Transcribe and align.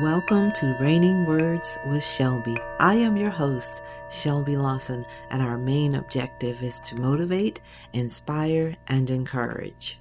Welcome 0.00 0.50
to 0.54 0.76
Reigning 0.80 1.24
Words 1.24 1.78
with 1.86 2.02
Shelby. 2.02 2.58
I 2.80 2.94
am 2.94 3.16
your 3.16 3.30
host, 3.30 3.80
Shelby 4.10 4.56
Lawson, 4.56 5.06
and 5.30 5.40
our 5.40 5.56
main 5.56 5.94
objective 5.94 6.64
is 6.64 6.80
to 6.80 6.96
motivate, 6.96 7.60
inspire, 7.92 8.74
and 8.88 9.08
encourage. 9.08 10.00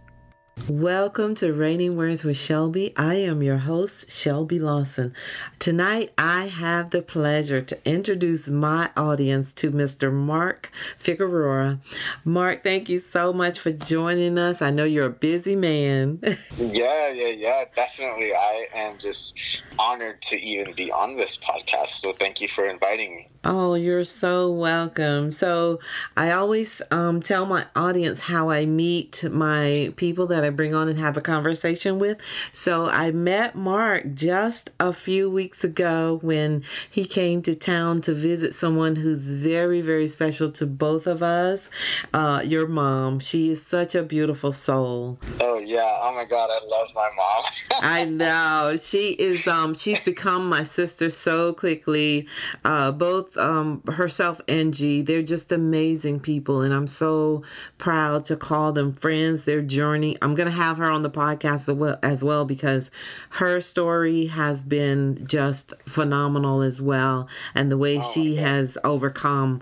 Welcome 0.69 1.33
to 1.35 1.51
Reigning 1.51 1.97
Words 1.97 2.23
with 2.23 2.37
Shelby. 2.37 2.93
I 2.95 3.15
am 3.15 3.41
your 3.41 3.57
host, 3.57 4.11
Shelby 4.11 4.59
Lawson. 4.59 5.13
Tonight, 5.57 6.11
I 6.15 6.45
have 6.45 6.91
the 6.91 7.01
pleasure 7.01 7.61
to 7.61 7.77
introduce 7.89 8.47
my 8.47 8.91
audience 8.95 9.51
to 9.55 9.71
Mr. 9.71 10.13
Mark 10.13 10.71
Figueroa. 10.99 11.79
Mark, 12.23 12.63
thank 12.63 12.87
you 12.87 12.99
so 12.99 13.33
much 13.33 13.59
for 13.59 13.71
joining 13.71 14.37
us. 14.37 14.61
I 14.61 14.69
know 14.69 14.85
you're 14.85 15.07
a 15.07 15.09
busy 15.09 15.55
man. 15.55 16.19
yeah, 16.57 17.09
yeah, 17.09 17.27
yeah, 17.27 17.65
definitely. 17.75 18.33
I 18.33 18.67
am 18.75 18.99
just 18.99 19.63
honored 19.79 20.21
to 20.23 20.39
even 20.39 20.73
be 20.75 20.91
on 20.91 21.17
this 21.17 21.35
podcast. 21.35 22.01
So 22.01 22.13
thank 22.13 22.39
you 22.39 22.47
for 22.47 22.65
inviting 22.65 23.15
me. 23.15 23.27
Oh, 23.45 23.73
you're 23.73 24.05
so 24.05 24.49
welcome. 24.53 25.33
So, 25.33 25.81
I 26.15 26.31
always 26.31 26.81
um, 26.91 27.21
tell 27.21 27.45
my 27.45 27.65
audience 27.75 28.21
how 28.21 28.49
I 28.49 28.65
meet 28.65 29.21
my 29.29 29.91
people 29.97 30.27
that 30.27 30.42
I 30.43 30.49
bring 30.49 30.75
on 30.75 30.87
and 30.89 30.99
have 30.99 31.17
a 31.17 31.21
conversation 31.21 31.99
with. 31.99 32.19
So, 32.51 32.89
I 32.89 33.11
met 33.11 33.55
Mark 33.55 34.13
just 34.13 34.69
a 34.79 34.93
few 34.93 35.29
weeks 35.29 35.63
ago 35.63 36.19
when 36.21 36.63
he 36.89 37.05
came 37.05 37.41
to 37.43 37.55
town 37.55 38.01
to 38.01 38.13
visit 38.13 38.53
someone 38.53 38.95
who's 38.95 39.19
very, 39.19 39.81
very 39.81 40.07
special 40.07 40.49
to 40.51 40.65
both 40.65 41.07
of 41.07 41.23
us. 41.23 41.69
Uh, 42.13 42.41
your 42.43 42.67
mom. 42.67 43.19
She 43.19 43.49
is 43.49 43.65
such 43.65 43.95
a 43.95 44.03
beautiful 44.03 44.51
soul. 44.51 45.17
Oh, 45.39 45.59
yeah. 45.59 45.99
Oh, 46.01 46.13
my 46.13 46.25
God. 46.25 46.49
I 46.51 46.65
love 46.65 46.91
my 46.93 47.09
mom. 47.15 47.43
I 47.81 48.05
know. 48.05 48.75
She 48.77 49.11
is, 49.11 49.47
um, 49.47 49.73
she's 49.73 50.01
become 50.01 50.47
my 50.49 50.63
sister 50.63 51.09
so 51.09 51.53
quickly. 51.53 52.27
Uh, 52.63 52.91
both 52.91 53.35
um, 53.37 53.81
herself 53.87 54.39
and 54.47 54.73
G. 54.73 55.01
They're 55.01 55.21
just 55.21 55.51
amazing 55.51 56.19
people, 56.19 56.61
and 56.61 56.73
I'm 56.73 56.87
so 56.87 57.43
proud 57.77 58.25
to 58.25 58.35
call 58.35 58.71
them 58.73 58.93
friends. 58.93 59.45
Their 59.45 59.61
journey. 59.61 60.17
I'm 60.21 60.32
gonna 60.35 60.51
have 60.51 60.77
her 60.77 60.89
on 60.91 61.01
the 61.01 61.09
podcast 61.09 61.69
as 61.69 61.71
well, 61.71 61.99
as 62.03 62.23
well 62.23 62.45
because 62.45 62.91
her 63.29 63.61
story 63.61 64.25
has 64.27 64.61
been 64.61 65.25
just 65.27 65.73
phenomenal 65.85 66.61
as 66.61 66.81
well, 66.81 67.27
and 67.55 67.71
the 67.71 67.77
way 67.77 67.99
oh, 67.99 68.01
she 68.01 68.35
has 68.35 68.77
overcome 68.83 69.61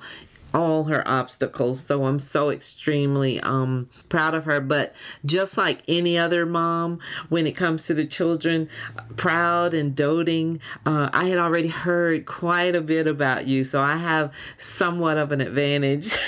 all 0.53 0.83
her 0.85 1.07
obstacles. 1.07 1.83
So 1.85 2.05
I'm 2.05 2.19
so 2.19 2.49
extremely 2.49 3.39
um, 3.41 3.89
proud 4.09 4.35
of 4.35 4.45
her. 4.45 4.59
But 4.59 4.93
just 5.25 5.57
like 5.57 5.81
any 5.87 6.17
other 6.17 6.45
mom, 6.45 6.99
when 7.29 7.47
it 7.47 7.55
comes 7.55 7.85
to 7.87 7.93
the 7.93 8.05
children, 8.05 8.69
proud 9.15 9.73
and 9.73 9.95
doting, 9.95 10.59
uh, 10.85 11.09
I 11.13 11.25
had 11.25 11.37
already 11.37 11.69
heard 11.69 12.25
quite 12.25 12.75
a 12.75 12.81
bit 12.81 13.07
about 13.07 13.47
you. 13.47 13.63
So 13.63 13.81
I 13.81 13.97
have 13.97 14.33
somewhat 14.57 15.17
of 15.17 15.31
an 15.31 15.41
advantage. 15.41 16.13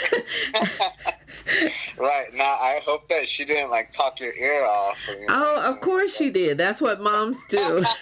right. 1.97 2.33
Now 2.33 2.57
i 2.61 2.79
hope 2.85 3.07
that 3.09 3.27
she 3.27 3.45
didn't 3.45 3.71
like 3.71 3.91
talk 3.91 4.19
your 4.19 4.33
ear 4.35 4.65
off 4.65 4.97
or, 5.07 5.15
oh 5.29 5.61
of 5.71 5.79
course 5.81 6.15
she 6.15 6.29
did. 6.29 6.57
That's 6.57 6.81
what 6.81 7.01
moms 7.01 7.39
do. 7.49 7.83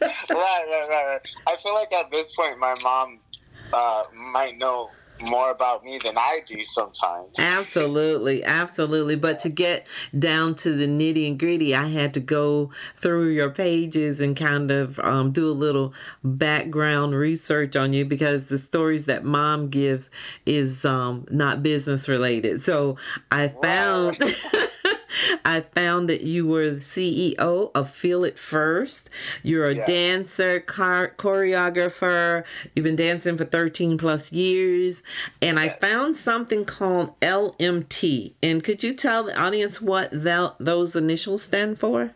Right, 0.00 0.12
right 0.30 0.86
right 0.88 1.06
right. 1.06 1.20
I 1.48 1.56
feel 1.56 1.74
like 1.74 1.92
at 1.92 2.10
this 2.10 2.32
point 2.36 2.58
my 2.58 2.76
mom 2.82 3.20
uh, 3.72 4.04
might 4.32 4.56
know 4.56 4.97
more 5.20 5.50
about 5.50 5.84
me 5.84 5.98
than 5.98 6.16
I 6.16 6.40
do 6.46 6.62
sometimes. 6.64 7.30
Absolutely, 7.38 8.44
absolutely. 8.44 9.16
But 9.16 9.40
to 9.40 9.48
get 9.48 9.86
down 10.18 10.54
to 10.56 10.72
the 10.72 10.86
nitty 10.86 11.26
and 11.28 11.38
gritty, 11.38 11.74
I 11.74 11.88
had 11.88 12.14
to 12.14 12.20
go 12.20 12.70
through 12.96 13.30
your 13.30 13.50
pages 13.50 14.20
and 14.20 14.36
kind 14.36 14.70
of 14.70 14.98
um, 15.00 15.32
do 15.32 15.50
a 15.50 15.52
little 15.52 15.94
background 16.24 17.14
research 17.14 17.76
on 17.76 17.92
you 17.92 18.04
because 18.04 18.46
the 18.46 18.58
stories 18.58 19.06
that 19.06 19.24
mom 19.24 19.68
gives 19.68 20.10
is 20.46 20.84
um, 20.84 21.26
not 21.30 21.62
business 21.62 22.08
related. 22.08 22.62
So 22.62 22.96
I 23.30 23.48
found. 23.48 24.22
I 25.44 25.60
found 25.60 26.08
that 26.08 26.22
you 26.22 26.46
were 26.46 26.70
the 26.70 26.80
CEO 26.80 27.70
of 27.74 27.90
Feel 27.90 28.24
It 28.24 28.38
First. 28.38 29.10
You're 29.42 29.66
a 29.66 29.76
yeah. 29.76 29.84
dancer, 29.84 30.60
car- 30.60 31.14
choreographer. 31.18 32.44
You've 32.74 32.84
been 32.84 32.96
dancing 32.96 33.36
for 33.36 33.44
13 33.44 33.98
plus 33.98 34.32
years. 34.32 35.02
And 35.42 35.58
yes. 35.58 35.76
I 35.76 35.78
found 35.78 36.16
something 36.16 36.64
called 36.64 37.18
LMT. 37.20 38.34
And 38.42 38.62
could 38.62 38.82
you 38.82 38.94
tell 38.94 39.24
the 39.24 39.38
audience 39.38 39.80
what 39.80 40.10
that, 40.12 40.54
those 40.58 40.96
initials 40.96 41.42
stand 41.42 41.78
for? 41.78 42.12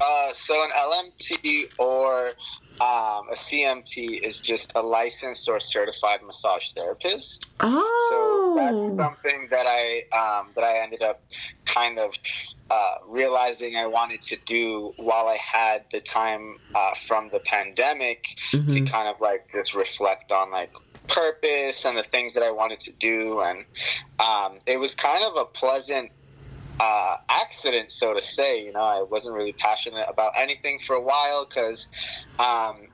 Uh, 0.00 0.32
so 0.34 0.62
an 0.62 0.70
LMT 0.70 1.78
or 1.78 2.32
um, 2.82 3.28
a 3.28 3.34
CMT 3.34 4.22
is 4.22 4.40
just 4.40 4.72
a 4.74 4.82
licensed 4.82 5.48
or 5.48 5.60
certified 5.60 6.20
massage 6.24 6.72
therapist. 6.72 7.46
Oh, 7.60 8.08
so 8.10 8.60
that's 8.60 8.74
oh. 8.74 8.96
something 8.96 9.46
that 9.50 9.66
I 9.68 10.02
um, 10.10 10.48
that 10.56 10.64
I 10.64 10.82
ended 10.82 11.00
up 11.00 11.22
kind 11.64 12.00
of 12.00 12.12
uh, 12.70 12.94
realizing 13.06 13.76
I 13.76 13.86
wanted 13.86 14.22
to 14.22 14.36
do 14.46 14.94
while 14.96 15.28
I 15.28 15.36
had 15.36 15.84
the 15.92 16.00
time 16.00 16.58
uh, 16.74 16.94
from 17.06 17.28
the 17.30 17.38
pandemic 17.38 18.26
mm-hmm. 18.50 18.74
to 18.74 18.80
kind 18.90 19.06
of 19.06 19.20
like 19.20 19.46
just 19.52 19.76
reflect 19.76 20.32
on 20.32 20.50
like 20.50 20.72
purpose 21.06 21.84
and 21.84 21.96
the 21.96 22.02
things 22.02 22.34
that 22.34 22.42
I 22.42 22.50
wanted 22.50 22.80
to 22.80 22.92
do, 22.92 23.42
and 23.42 23.64
um, 24.18 24.58
it 24.66 24.78
was 24.78 24.96
kind 24.96 25.24
of 25.24 25.36
a 25.36 25.44
pleasant 25.44 26.10
uh, 26.82 27.16
accident, 27.28 27.92
so 27.92 28.12
to 28.12 28.20
say. 28.20 28.64
You 28.64 28.72
know, 28.72 28.80
I 28.80 29.02
wasn't 29.02 29.36
really 29.36 29.52
passionate 29.52 30.06
about 30.08 30.32
anything 30.36 30.80
for 30.80 30.96
a 30.96 31.00
while 31.00 31.46
because, 31.46 31.86
um, 32.40 32.88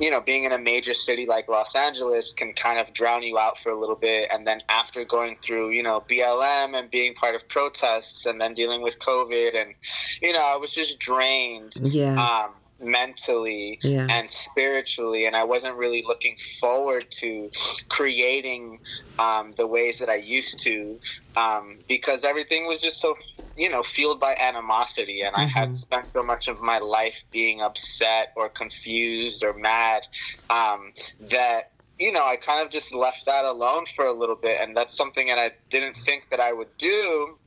you 0.00 0.10
know, 0.10 0.22
being 0.22 0.44
in 0.44 0.52
a 0.52 0.58
major 0.58 0.94
city 0.94 1.26
like 1.26 1.46
Los 1.46 1.76
Angeles 1.76 2.32
can 2.32 2.54
kind 2.54 2.78
of 2.78 2.94
drown 2.94 3.22
you 3.22 3.38
out 3.38 3.58
for 3.58 3.70
a 3.70 3.78
little 3.78 3.96
bit. 3.96 4.30
And 4.32 4.46
then 4.46 4.60
after 4.70 5.04
going 5.04 5.36
through, 5.36 5.70
you 5.70 5.82
know, 5.82 6.02
BLM 6.08 6.74
and 6.78 6.90
being 6.90 7.12
part 7.12 7.34
of 7.34 7.46
protests 7.48 8.24
and 8.24 8.40
then 8.40 8.54
dealing 8.54 8.80
with 8.80 8.98
COVID 8.98 9.60
and, 9.60 9.74
you 10.22 10.32
know, 10.32 10.42
I 10.42 10.56
was 10.56 10.70
just 10.70 10.98
drained. 10.98 11.74
Yeah. 11.76 12.14
Um, 12.14 12.54
mentally 12.80 13.78
yeah. 13.82 14.06
and 14.10 14.28
spiritually 14.28 15.26
and 15.26 15.36
i 15.36 15.44
wasn't 15.44 15.74
really 15.76 16.02
looking 16.06 16.36
forward 16.60 17.08
to 17.10 17.50
creating 17.88 18.78
um, 19.18 19.52
the 19.52 19.66
ways 19.66 19.98
that 19.98 20.08
i 20.08 20.16
used 20.16 20.58
to 20.58 20.98
um, 21.36 21.78
because 21.88 22.24
everything 22.24 22.66
was 22.66 22.80
just 22.80 23.00
so 23.00 23.14
you 23.56 23.70
know 23.70 23.82
fueled 23.82 24.20
by 24.20 24.34
animosity 24.36 25.22
and 25.22 25.34
mm-hmm. 25.34 25.42
i 25.42 25.46
had 25.46 25.68
mm-hmm. 25.68 25.74
spent 25.74 26.06
so 26.12 26.22
much 26.22 26.48
of 26.48 26.60
my 26.60 26.78
life 26.78 27.24
being 27.30 27.60
upset 27.60 28.32
or 28.36 28.48
confused 28.48 29.44
or 29.44 29.52
mad 29.54 30.06
um, 30.50 30.92
that 31.20 31.70
you 31.98 32.12
know 32.12 32.24
i 32.24 32.36
kind 32.36 32.64
of 32.64 32.70
just 32.70 32.92
left 32.92 33.24
that 33.24 33.44
alone 33.44 33.84
for 33.94 34.06
a 34.06 34.12
little 34.12 34.34
bit 34.34 34.60
and 34.60 34.76
that's 34.76 34.94
something 34.94 35.28
that 35.28 35.38
i 35.38 35.50
didn't 35.70 35.96
think 35.96 36.28
that 36.28 36.40
i 36.40 36.52
would 36.52 36.76
do 36.76 37.38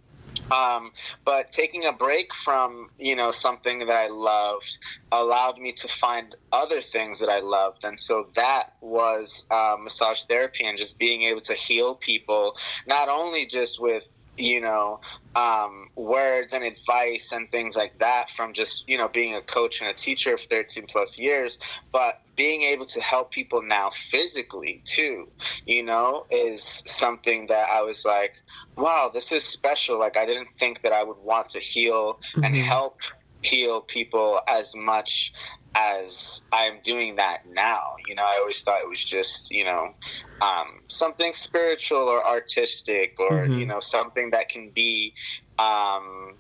um, 0.52 0.92
but 1.26 1.52
taking 1.52 1.86
a 1.86 1.94
break 1.94 2.34
from 2.34 2.90
you 2.98 3.16
know 3.16 3.32
something 3.32 3.80
that 3.80 3.96
I 3.96 4.08
loved 4.08 4.78
allowed 5.12 5.58
me 5.58 5.72
to 5.74 5.88
find 5.88 6.36
other 6.52 6.82
things 6.82 7.20
that 7.20 7.30
I 7.30 7.40
loved, 7.40 7.84
and 7.84 8.00
so 8.00 8.28
that 8.36 8.74
was 8.82 9.46
uh, 9.52 9.76
massage 9.80 10.22
therapy 10.24 10.66
and 10.66 10.78
just 10.78 11.00
being 11.00 11.24
able 11.24 11.42
to 11.42 11.54
heal 11.54 11.96
people, 11.96 12.54
not 12.88 13.10
only 13.10 13.46
just 13.46 13.82
with 13.82 14.27
you 14.38 14.62
know, 14.62 15.00
um, 15.36 15.90
words 15.96 16.54
and 16.54 16.64
advice 16.64 17.32
and 17.32 17.50
things 17.52 17.76
like 17.76 17.98
that 18.00 18.30
from 18.30 18.54
just, 18.54 18.88
you 18.88 18.98
know, 18.98 19.08
being 19.08 19.36
a 19.36 19.42
coach 19.42 19.82
and 19.82 19.90
a 19.90 19.94
teacher 19.94 20.34
of 20.34 20.42
13 20.42 20.86
plus 20.88 21.18
years, 21.20 21.58
but 21.92 22.22
being 22.36 22.64
able 22.64 22.86
to 22.86 23.02
help 23.02 23.32
people 23.32 23.62
now 23.62 23.90
physically 23.90 24.82
too, 24.86 25.28
you 25.66 25.84
know, 25.84 26.26
is 26.30 26.84
something 26.86 27.48
that 27.48 27.68
I 27.70 27.82
was 27.82 28.06
like, 28.06 28.42
wow, 28.76 29.10
this 29.14 29.32
is 29.32 29.44
special. 29.44 30.00
Like, 30.00 30.18
I 30.18 30.26
didn't 30.26 30.50
think 30.50 30.82
that 30.82 30.94
I 30.94 31.04
would 31.04 31.18
want 31.18 31.50
to 31.50 31.60
heal 31.60 32.16
mm-hmm. 32.16 32.44
and 32.44 32.56
help 32.56 33.02
heal 33.42 33.82
people 33.82 34.42
as 34.48 34.76
much 34.76 35.34
as 35.78 36.42
I'm 36.52 36.80
doing 36.84 37.18
that 37.18 37.44
now. 37.48 37.96
You 38.08 38.16
know, 38.16 38.24
I 38.24 38.40
always 38.40 38.60
thought 38.62 38.82
it 38.82 38.90
was 38.90 39.04
just, 39.04 39.52
you 39.52 39.64
know, 39.64 39.94
um, 40.42 40.82
something 40.88 41.34
spiritual 41.34 42.00
or 42.10 42.26
artistic 42.26 43.20
or, 43.20 43.32
mm-hmm. 43.32 43.60
you 43.60 43.66
know, 43.68 43.80
something 43.80 44.32
that 44.32 44.50
can 44.50 44.72
be 44.72 45.14
um, 45.60 46.34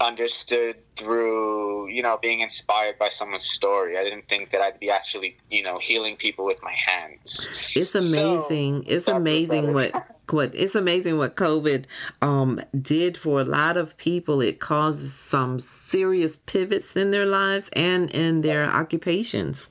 understood 0.00 0.76
through, 0.96 1.88
you 1.90 2.02
know, 2.02 2.18
being 2.20 2.40
inspired 2.40 2.98
by 2.98 3.10
someone's 3.10 3.44
story. 3.44 3.98
I 3.98 4.04
didn't 4.04 4.24
think 4.24 4.50
that 4.50 4.62
I'd 4.62 4.80
be 4.80 4.90
actually, 4.90 5.36
you 5.50 5.62
know, 5.62 5.78
healing 5.78 6.16
people 6.16 6.46
with 6.46 6.62
my 6.62 6.72
hands. 6.74 7.46
It's 7.76 7.94
amazing. 7.94 8.84
So, 8.84 8.88
it's 8.88 9.08
amazing 9.08 9.74
what 9.74 9.92
what 10.32 10.54
it's 10.54 10.74
amazing 10.74 11.18
what 11.18 11.36
COVID 11.36 11.84
um, 12.22 12.60
did 12.80 13.16
for 13.16 13.40
a 13.40 13.44
lot 13.44 13.76
of 13.76 13.96
people. 13.96 14.40
It 14.40 14.60
caused 14.60 15.00
some 15.00 15.58
serious 15.58 16.36
pivots 16.46 16.96
in 16.96 17.10
their 17.10 17.26
lives 17.26 17.70
and 17.74 18.10
in 18.10 18.40
their 18.42 18.64
occupations. 18.64 19.70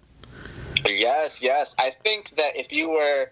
Yes, 0.86 1.42
yes. 1.42 1.75
I 1.80 1.92
think 2.04 2.36
that 2.38 2.56
if 2.56 2.71
you 2.71 2.89
were 2.89 3.30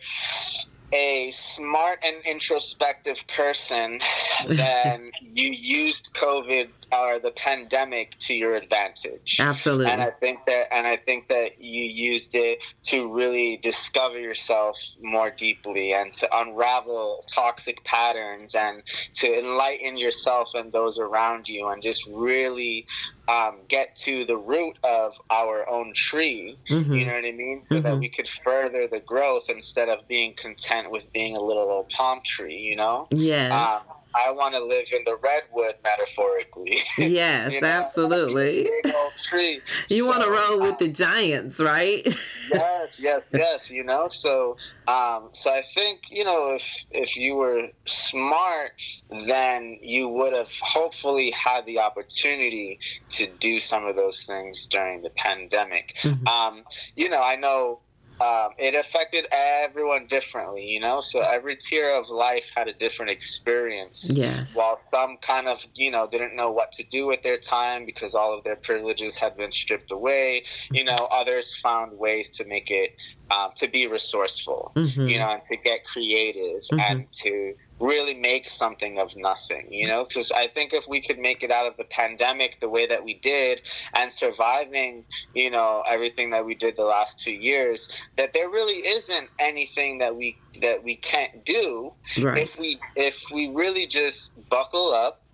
a 0.95 1.31
smart 1.31 1.99
and 2.03 2.15
introspective 2.25 3.19
person, 3.27 3.99
then 4.47 5.11
you 5.21 5.49
used 5.51 6.13
COVID 6.13 6.69
or 6.91 7.19
the 7.19 7.31
pandemic 7.31 8.17
to 8.19 8.33
your 8.33 8.55
advantage. 8.55 9.37
Absolutely. 9.39 9.87
And 9.87 10.01
I 10.01 10.11
think 10.11 10.45
that 10.45 10.73
and 10.73 10.87
I 10.87 10.95
think 10.95 11.27
that 11.27 11.61
you 11.61 11.83
used 11.83 12.35
it 12.35 12.63
to 12.83 13.13
really 13.13 13.57
discover 13.57 14.19
yourself 14.19 14.77
more 15.01 15.31
deeply 15.31 15.93
and 15.93 16.13
to 16.13 16.37
unravel 16.37 17.23
toxic 17.33 17.83
patterns 17.83 18.55
and 18.55 18.83
to 19.15 19.39
enlighten 19.39 19.97
yourself 19.97 20.53
and 20.53 20.71
those 20.71 20.97
around 20.97 21.49
you 21.49 21.67
and 21.67 21.81
just 21.83 22.07
really 22.07 22.85
um, 23.27 23.57
get 23.67 23.95
to 23.97 24.25
the 24.25 24.37
root 24.37 24.77
of 24.83 25.19
our 25.29 25.67
own 25.69 25.93
tree. 25.93 26.57
Mm-hmm. 26.67 26.93
You 26.93 27.05
know 27.05 27.13
what 27.13 27.25
I 27.25 27.31
mean? 27.31 27.63
So 27.69 27.75
mm-hmm. 27.75 27.83
that 27.83 27.97
we 27.97 28.09
could 28.09 28.27
further 28.27 28.87
the 28.87 28.99
growth 28.99 29.49
instead 29.49 29.89
of 29.89 30.07
being 30.07 30.33
content 30.35 30.91
with 30.91 31.11
being 31.13 31.35
a 31.35 31.41
little 31.41 31.63
old 31.63 31.89
palm 31.89 32.21
tree, 32.23 32.57
you 32.57 32.75
know? 32.75 33.07
Yes. 33.11 33.51
Um, 33.51 33.94
I 34.15 34.31
want 34.31 34.55
to 34.55 34.63
live 34.63 34.87
in 34.91 35.03
the 35.03 35.17
redwood, 35.17 35.75
metaphorically. 35.83 36.79
Yes, 36.97 37.51
you 37.53 37.61
know? 37.61 37.67
absolutely. 37.67 38.69
tree. 39.23 39.61
You 39.89 40.03
so, 40.03 40.07
want 40.07 40.23
to 40.23 40.29
roll 40.29 40.59
with 40.59 40.77
the 40.77 40.87
giants, 40.87 41.59
right? 41.59 42.05
yes, 42.53 42.99
yes, 42.99 43.23
yes. 43.33 43.69
You 43.69 43.83
know, 43.83 44.07
so 44.09 44.57
um, 44.87 45.29
so 45.33 45.51
I 45.51 45.61
think 45.73 46.09
you 46.09 46.23
know 46.23 46.55
if 46.55 46.85
if 46.91 47.17
you 47.17 47.35
were 47.35 47.67
smart, 47.85 48.81
then 49.27 49.77
you 49.81 50.07
would 50.07 50.33
have 50.33 50.51
hopefully 50.61 51.31
had 51.31 51.65
the 51.65 51.79
opportunity 51.79 52.79
to 53.09 53.27
do 53.27 53.59
some 53.59 53.85
of 53.85 53.95
those 53.95 54.23
things 54.23 54.65
during 54.67 55.01
the 55.01 55.09
pandemic. 55.11 55.95
Mm-hmm. 56.01 56.27
Um, 56.27 56.63
you 56.95 57.09
know, 57.09 57.21
I 57.21 57.35
know 57.35 57.81
um, 58.21 58.51
it 58.57 58.75
affected 58.75 59.27
everyone 59.31 60.07
differently, 60.07 60.65
you 60.65 60.79
know. 60.79 61.01
So 61.01 61.19
every 61.19 61.57
tier 61.57 61.89
of 61.89 62.09
life 62.09 62.49
had 62.55 62.67
a 62.67 62.73
different 62.73 63.11
experience. 63.11 64.05
Yes. 64.09 64.55
While 64.55 64.79
some 64.93 65.17
kind 65.17 65.47
of, 65.47 65.65
you 65.73 65.91
know, 65.91 66.07
didn't 66.07 66.35
know 66.35 66.51
what 66.51 66.71
to 66.73 66.83
do 66.83 67.07
with 67.07 67.23
their 67.23 67.37
time 67.37 67.85
because 67.85 68.15
all 68.15 68.37
of 68.37 68.43
their 68.43 68.55
privileges 68.55 69.17
had 69.17 69.35
been 69.35 69.51
stripped 69.51 69.91
away. 69.91 70.43
You 70.71 70.85
know, 70.85 71.07
others 71.11 71.55
found 71.61 71.97
ways 71.97 72.29
to 72.31 72.45
make 72.45 72.71
it 72.71 72.95
um, 73.31 73.51
to 73.55 73.67
be 73.67 73.87
resourceful, 73.87 74.71
mm-hmm. 74.75 75.07
you 75.07 75.19
know, 75.19 75.29
and 75.29 75.41
to 75.51 75.57
get 75.57 75.83
creative 75.83 76.61
mm-hmm. 76.61 76.79
and 76.79 77.11
to 77.11 77.55
really 77.79 78.13
make 78.13 78.47
something 78.47 78.99
of 78.99 79.15
nothing, 79.17 79.67
you 79.69 79.87
know? 79.87 80.05
Because 80.05 80.31
I 80.31 80.47
think 80.47 80.73
if 80.73 80.87
we 80.87 81.01
could 81.01 81.19
make 81.19 81.43
it 81.43 81.51
out 81.51 81.67
of 81.67 81.75
the 81.77 81.83
pandemic 81.85 82.59
the 82.61 82.69
way 82.69 82.87
that 82.87 83.03
we 83.03 83.15
did 83.15 83.61
and 83.93 84.11
surviving, 84.11 85.03
you 85.33 85.49
know, 85.49 85.83
everything 85.87 86.29
that 86.29 86.45
we 86.45 86.55
did 86.55 86.77
the 86.77 86.85
last 86.85 87.19
two 87.19 87.33
years, 87.33 87.87
that 88.17 88.33
there 88.33 88.49
really 88.49 88.77
isn't 88.87 89.29
anything 89.39 89.97
that 89.99 90.15
we 90.15 90.37
that 90.61 90.83
we 90.83 90.95
can't 90.95 91.43
do 91.43 91.91
right. 92.21 92.37
if 92.37 92.57
we 92.57 92.79
if 92.95 93.21
we 93.33 93.53
really 93.53 93.85
just 93.85 94.31
buckle 94.49 94.93
up 94.93 95.24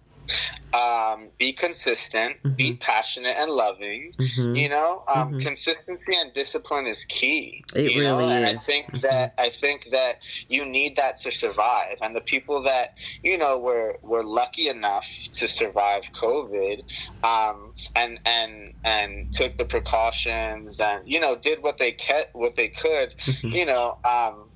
um, 0.73 1.29
be 1.37 1.53
consistent, 1.53 2.37
mm-hmm. 2.43 2.55
be 2.55 2.75
passionate 2.75 3.35
and 3.37 3.51
loving. 3.51 4.11
Mm-hmm. 4.17 4.55
You 4.55 4.69
know, 4.69 5.03
um, 5.07 5.31
mm-hmm. 5.31 5.39
consistency 5.39 6.15
and 6.15 6.31
discipline 6.33 6.87
is 6.87 7.05
key. 7.05 7.63
It 7.75 7.91
you 7.91 8.01
really 8.01 8.27
know? 8.27 8.33
and 8.33 8.45
is. 8.45 8.55
I 8.55 8.57
think 8.57 8.85
mm-hmm. 8.87 8.99
that 8.99 9.33
I 9.37 9.49
think 9.49 9.89
that 9.91 10.19
you 10.47 10.65
need 10.65 10.95
that 10.95 11.17
to 11.17 11.31
survive. 11.31 11.97
And 12.01 12.15
the 12.15 12.21
people 12.21 12.63
that 12.63 12.97
you 13.23 13.37
know 13.37 13.59
were 13.59 13.97
were 14.01 14.23
lucky 14.23 14.69
enough 14.69 15.07
to 15.33 15.47
survive 15.47 16.03
COVID, 16.13 16.83
um, 17.23 17.73
and 17.95 18.19
and 18.25 18.73
and 18.83 19.33
took 19.33 19.57
the 19.57 19.65
precautions 19.65 20.79
and 20.79 21.07
you 21.07 21.19
know 21.19 21.35
did 21.35 21.61
what 21.61 21.77
they 21.77 21.91
kept 21.91 22.33
what 22.33 22.55
they 22.55 22.69
could. 22.69 23.15
Mm-hmm. 23.17 23.47
You 23.49 23.65
know. 23.65 23.97
Um, 24.05 24.47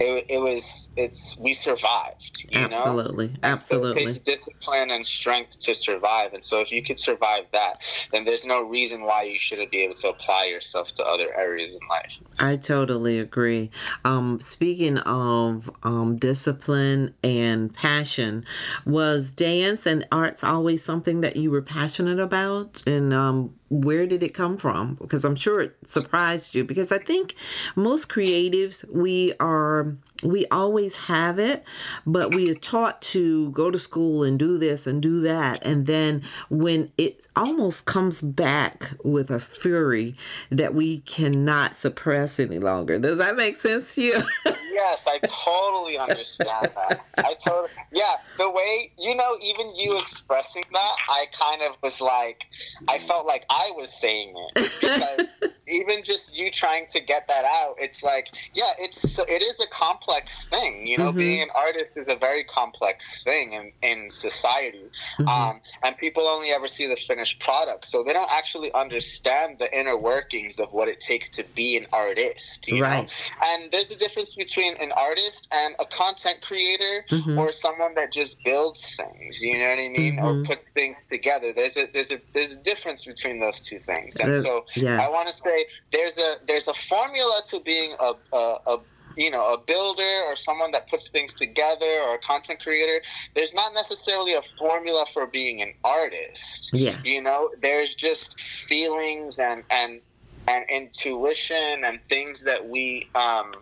it, 0.00 0.26
it 0.28 0.38
was 0.38 0.90
it's 0.96 1.36
we 1.38 1.54
survived 1.54 2.46
you 2.48 2.58
absolutely 2.58 3.28
know? 3.28 3.34
absolutely. 3.44 4.02
It 4.02 4.06
takes 4.06 4.20
discipline 4.20 4.90
and 4.90 5.06
strength 5.06 5.58
to 5.60 5.74
survive 5.74 6.32
and 6.32 6.44
so 6.44 6.60
if 6.60 6.72
you 6.72 6.82
could 6.82 6.98
survive 6.98 7.44
that 7.52 7.82
then 8.12 8.24
there's 8.24 8.44
no 8.44 8.62
reason 8.62 9.02
why 9.02 9.22
you 9.22 9.38
shouldn't 9.38 9.70
be 9.70 9.82
able 9.82 9.94
to 9.96 10.08
apply 10.08 10.46
yourself 10.46 10.94
to 10.94 11.04
other 11.04 11.36
areas 11.36 11.74
in 11.74 11.80
life. 11.88 12.20
I 12.38 12.56
totally 12.56 13.18
agree. 13.18 13.70
Um, 14.04 14.40
speaking 14.40 14.98
of 14.98 15.70
um, 15.82 16.16
discipline 16.16 17.14
and 17.22 17.72
passion 17.74 18.44
was 18.86 19.30
dance 19.30 19.86
and 19.86 20.06
arts 20.10 20.42
always 20.42 20.82
something 20.82 21.20
that 21.20 21.36
you 21.36 21.50
were 21.50 21.62
passionate 21.62 22.18
about? 22.18 22.82
And 22.86 23.12
um, 23.12 23.54
where 23.70 24.04
did 24.04 24.22
it 24.22 24.34
come 24.34 24.56
from? 24.56 24.96
Because 24.96 25.24
I'm 25.24 25.36
sure 25.36 25.60
it 25.60 25.76
surprised 25.86 26.54
you. 26.54 26.64
Because 26.64 26.90
I 26.90 26.98
think 26.98 27.36
most 27.76 28.08
creatives, 28.08 28.84
we 28.92 29.32
are, 29.38 29.94
we 30.24 30.44
always 30.46 30.96
have 30.96 31.38
it, 31.38 31.64
but 32.04 32.34
we 32.34 32.50
are 32.50 32.54
taught 32.54 33.00
to 33.02 33.50
go 33.52 33.70
to 33.70 33.78
school 33.78 34.24
and 34.24 34.38
do 34.38 34.58
this 34.58 34.88
and 34.88 35.00
do 35.00 35.20
that. 35.22 35.64
And 35.64 35.86
then 35.86 36.22
when 36.50 36.90
it 36.98 37.26
almost 37.36 37.86
comes 37.86 38.20
back 38.20 38.90
with 39.04 39.30
a 39.30 39.38
fury 39.38 40.16
that 40.50 40.74
we 40.74 40.98
cannot 41.00 41.76
suppress 41.76 42.40
any 42.40 42.58
longer. 42.58 42.98
Does 42.98 43.18
that 43.18 43.36
make 43.36 43.56
sense 43.56 43.94
to 43.94 44.02
you? 44.02 44.22
yes, 44.70 45.06
I 45.06 45.18
totally 45.18 45.98
understand 45.98 46.70
that. 46.74 47.04
I 47.18 47.34
totally, 47.34 47.70
yeah. 47.92 48.16
The 48.38 48.50
way 48.50 48.92
you 48.98 49.14
know, 49.14 49.36
even 49.42 49.74
you 49.74 49.96
expressing 49.96 50.64
that, 50.72 50.96
I 51.08 51.26
kind 51.32 51.62
of 51.62 51.76
was 51.82 52.00
like, 52.00 52.46
I 52.88 52.98
felt 52.98 53.26
like 53.26 53.44
I 53.50 53.72
was 53.76 53.90
saying 53.90 54.34
it 54.36 54.70
because 54.80 55.52
even 55.66 56.04
just 56.04 56.36
you 56.36 56.50
trying 56.50 56.86
to 56.86 57.00
get 57.00 57.28
that 57.28 57.44
out, 57.44 57.76
it's 57.78 58.02
like, 58.02 58.28
yeah, 58.54 58.70
it's 58.78 59.18
it 59.18 59.42
is 59.42 59.60
a 59.60 59.66
complex 59.68 60.46
thing. 60.46 60.86
You 60.86 60.98
know, 60.98 61.08
mm-hmm. 61.08 61.18
being 61.18 61.42
an 61.42 61.50
artist 61.54 61.96
is 61.96 62.06
a 62.08 62.16
very 62.16 62.44
complex 62.44 63.22
thing 63.24 63.52
in 63.52 63.72
in 63.82 64.10
society, 64.10 64.84
mm-hmm. 65.18 65.28
um, 65.28 65.60
and 65.82 65.96
people 65.96 66.26
only 66.26 66.50
ever 66.50 66.68
see 66.68 66.86
the 66.86 66.96
finished 66.96 67.40
product, 67.40 67.88
so 67.88 68.02
they 68.02 68.12
don't 68.12 68.30
actually 68.32 68.72
understand 68.72 69.58
the 69.58 69.78
inner 69.78 69.96
workings 69.96 70.58
of 70.58 70.72
what 70.72 70.88
it 70.88 71.00
takes 71.00 71.30
to 71.30 71.44
be 71.54 71.76
an 71.76 71.86
artist. 71.92 72.68
You 72.68 72.82
right. 72.82 73.04
know, 73.04 73.48
and 73.48 73.70
there's 73.70 73.90
a 73.90 73.96
difference 73.96 74.34
between 74.34 74.59
an 74.68 74.92
artist 74.92 75.48
and 75.52 75.74
a 75.78 75.84
content 75.86 76.40
creator 76.42 77.04
mm-hmm. 77.10 77.38
or 77.38 77.52
someone 77.52 77.94
that 77.94 78.12
just 78.12 78.42
builds 78.44 78.94
things. 78.96 79.40
You 79.40 79.58
know 79.58 79.68
what 79.68 79.78
I 79.78 79.88
mean, 79.88 80.18
or 80.18 80.32
mm-hmm. 80.32 80.44
put 80.44 80.60
things 80.74 80.96
together. 81.10 81.52
There's 81.52 81.76
a 81.76 81.86
there's 81.86 82.10
a 82.10 82.20
there's 82.32 82.56
a 82.56 82.60
difference 82.62 83.04
between 83.04 83.40
those 83.40 83.60
two 83.64 83.78
things, 83.78 84.16
and 84.16 84.42
so 84.44 84.66
yes. 84.74 85.00
I 85.00 85.08
want 85.08 85.28
to 85.28 85.34
say 85.34 85.66
there's 85.92 86.18
a 86.18 86.36
there's 86.46 86.68
a 86.68 86.74
formula 86.74 87.42
to 87.48 87.60
being 87.60 87.94
a, 88.00 88.14
a, 88.32 88.58
a 88.66 88.80
you 89.16 89.30
know 89.30 89.52
a 89.52 89.58
builder 89.58 90.22
or 90.26 90.36
someone 90.36 90.70
that 90.72 90.88
puts 90.88 91.08
things 91.08 91.34
together 91.34 92.00
or 92.06 92.14
a 92.14 92.18
content 92.18 92.60
creator 92.60 93.02
there's 93.34 93.52
not 93.52 93.74
necessarily 93.74 94.34
a 94.34 94.42
formula 94.58 95.04
for 95.12 95.26
being 95.26 95.60
an 95.60 95.74
artist 95.82 96.70
yeah 96.72 96.96
you 97.04 97.22
know 97.22 97.50
there's 97.60 97.94
just 97.94 98.40
feelings 98.40 99.38
and 99.38 99.64
and 99.70 100.00
and 100.46 100.64
intuition 100.68 101.84
and 101.84 102.02
things 102.04 102.44
that 102.44 102.68
we 102.68 103.08
um 103.14 103.52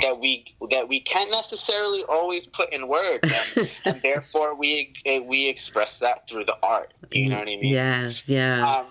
that 0.00 0.18
we 0.18 0.44
that 0.70 0.88
we 0.88 1.00
can't 1.00 1.30
necessarily 1.30 2.02
always 2.04 2.46
put 2.46 2.72
in 2.72 2.88
words, 2.88 3.54
and, 3.56 3.70
and 3.84 4.02
therefore 4.02 4.54
we 4.54 4.92
we 5.24 5.48
express 5.48 5.98
that 6.00 6.28
through 6.28 6.44
the 6.44 6.56
art. 6.62 6.92
You 7.10 7.28
know 7.28 7.38
what 7.38 7.48
I 7.48 7.56
mean? 7.56 7.66
Yes, 7.66 8.28
yes. 8.28 8.60
Um, 8.60 8.86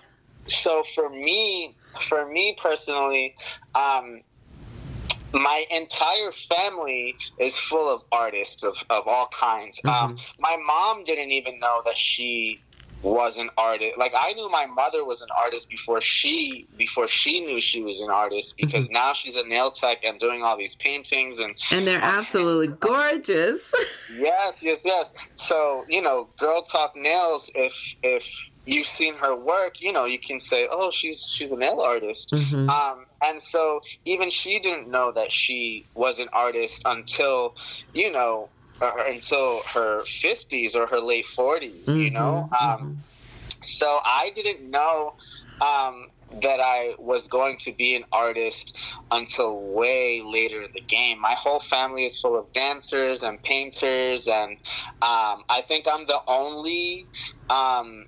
so 0.46 0.82
for 0.94 1.08
me, 1.08 1.76
for 2.00 2.28
me 2.28 2.56
personally, 2.60 3.34
um, 3.74 4.20
my 5.32 5.66
entire 5.70 6.30
family 6.32 7.16
is 7.38 7.56
full 7.56 7.92
of 7.92 8.04
artists 8.12 8.62
of, 8.62 8.76
of 8.90 9.08
all 9.08 9.28
kinds. 9.28 9.80
Mm-hmm. 9.80 10.12
Um, 10.12 10.16
my 10.38 10.56
mom 10.64 11.04
didn't 11.04 11.32
even 11.32 11.58
know 11.58 11.82
that 11.84 11.98
she 11.98 12.62
was 13.04 13.36
an 13.36 13.50
artist. 13.58 13.98
Like 13.98 14.14
I 14.18 14.32
knew 14.32 14.50
my 14.50 14.66
mother 14.66 15.04
was 15.04 15.20
an 15.20 15.28
artist 15.36 15.68
before 15.68 16.00
she 16.00 16.66
before 16.76 17.06
she 17.06 17.40
knew 17.40 17.60
she 17.60 17.82
was 17.82 18.00
an 18.00 18.10
artist 18.10 18.56
mm-hmm. 18.56 18.66
because 18.66 18.86
mm-hmm. 18.86 18.94
now 18.94 19.12
she's 19.12 19.36
a 19.36 19.46
nail 19.46 19.70
tech 19.70 20.04
and 20.04 20.18
doing 20.18 20.42
all 20.42 20.56
these 20.56 20.74
paintings 20.74 21.38
and 21.38 21.54
and 21.70 21.86
they're 21.86 22.00
absolutely 22.02 22.68
gorgeous. 22.68 23.72
yes, 24.18 24.62
yes, 24.62 24.82
yes. 24.84 25.12
So 25.36 25.84
you 25.88 26.00
know, 26.00 26.28
girl 26.38 26.62
talk 26.62 26.96
nails. 26.96 27.50
If 27.54 27.74
if 28.02 28.26
you've 28.66 28.86
seen 28.86 29.14
her 29.16 29.36
work, 29.36 29.82
you 29.82 29.92
know, 29.92 30.06
you 30.06 30.18
can 30.18 30.40
say, 30.40 30.66
"Oh, 30.70 30.90
she's 30.90 31.22
she's 31.22 31.52
a 31.52 31.58
nail 31.58 31.80
artist." 31.80 32.30
Mm-hmm. 32.32 32.70
Um, 32.70 33.06
and 33.22 33.40
so 33.40 33.80
even 34.04 34.30
she 34.30 34.58
didn't 34.60 34.88
know 34.88 35.12
that 35.12 35.30
she 35.30 35.84
was 35.94 36.18
an 36.18 36.28
artist 36.32 36.82
until, 36.84 37.54
you 37.92 38.10
know, 38.10 38.48
uh, 38.80 38.92
until 39.06 39.62
her 39.72 40.02
50s 40.02 40.74
or 40.74 40.86
her 40.86 41.00
late 41.00 41.26
40s, 41.26 41.84
mm-hmm, 41.84 42.00
you 42.00 42.10
know? 42.10 42.48
Um, 42.60 42.78
mm-hmm. 42.78 42.92
So 43.62 43.98
I 44.04 44.30
didn't 44.34 44.70
know 44.70 45.14
um, 45.60 46.10
that 46.42 46.60
I 46.60 46.94
was 46.98 47.28
going 47.28 47.58
to 47.58 47.72
be 47.72 47.94
an 47.94 48.04
artist 48.12 48.76
until 49.10 49.60
way 49.60 50.22
later 50.22 50.62
in 50.62 50.72
the 50.72 50.80
game. 50.80 51.20
My 51.20 51.32
whole 51.32 51.60
family 51.60 52.06
is 52.06 52.20
full 52.20 52.38
of 52.38 52.52
dancers 52.52 53.22
and 53.22 53.42
painters, 53.42 54.28
and 54.28 54.52
um, 55.02 55.44
I 55.48 55.62
think 55.66 55.86
I'm 55.90 56.06
the 56.06 56.20
only, 56.26 57.06
um, 57.48 58.06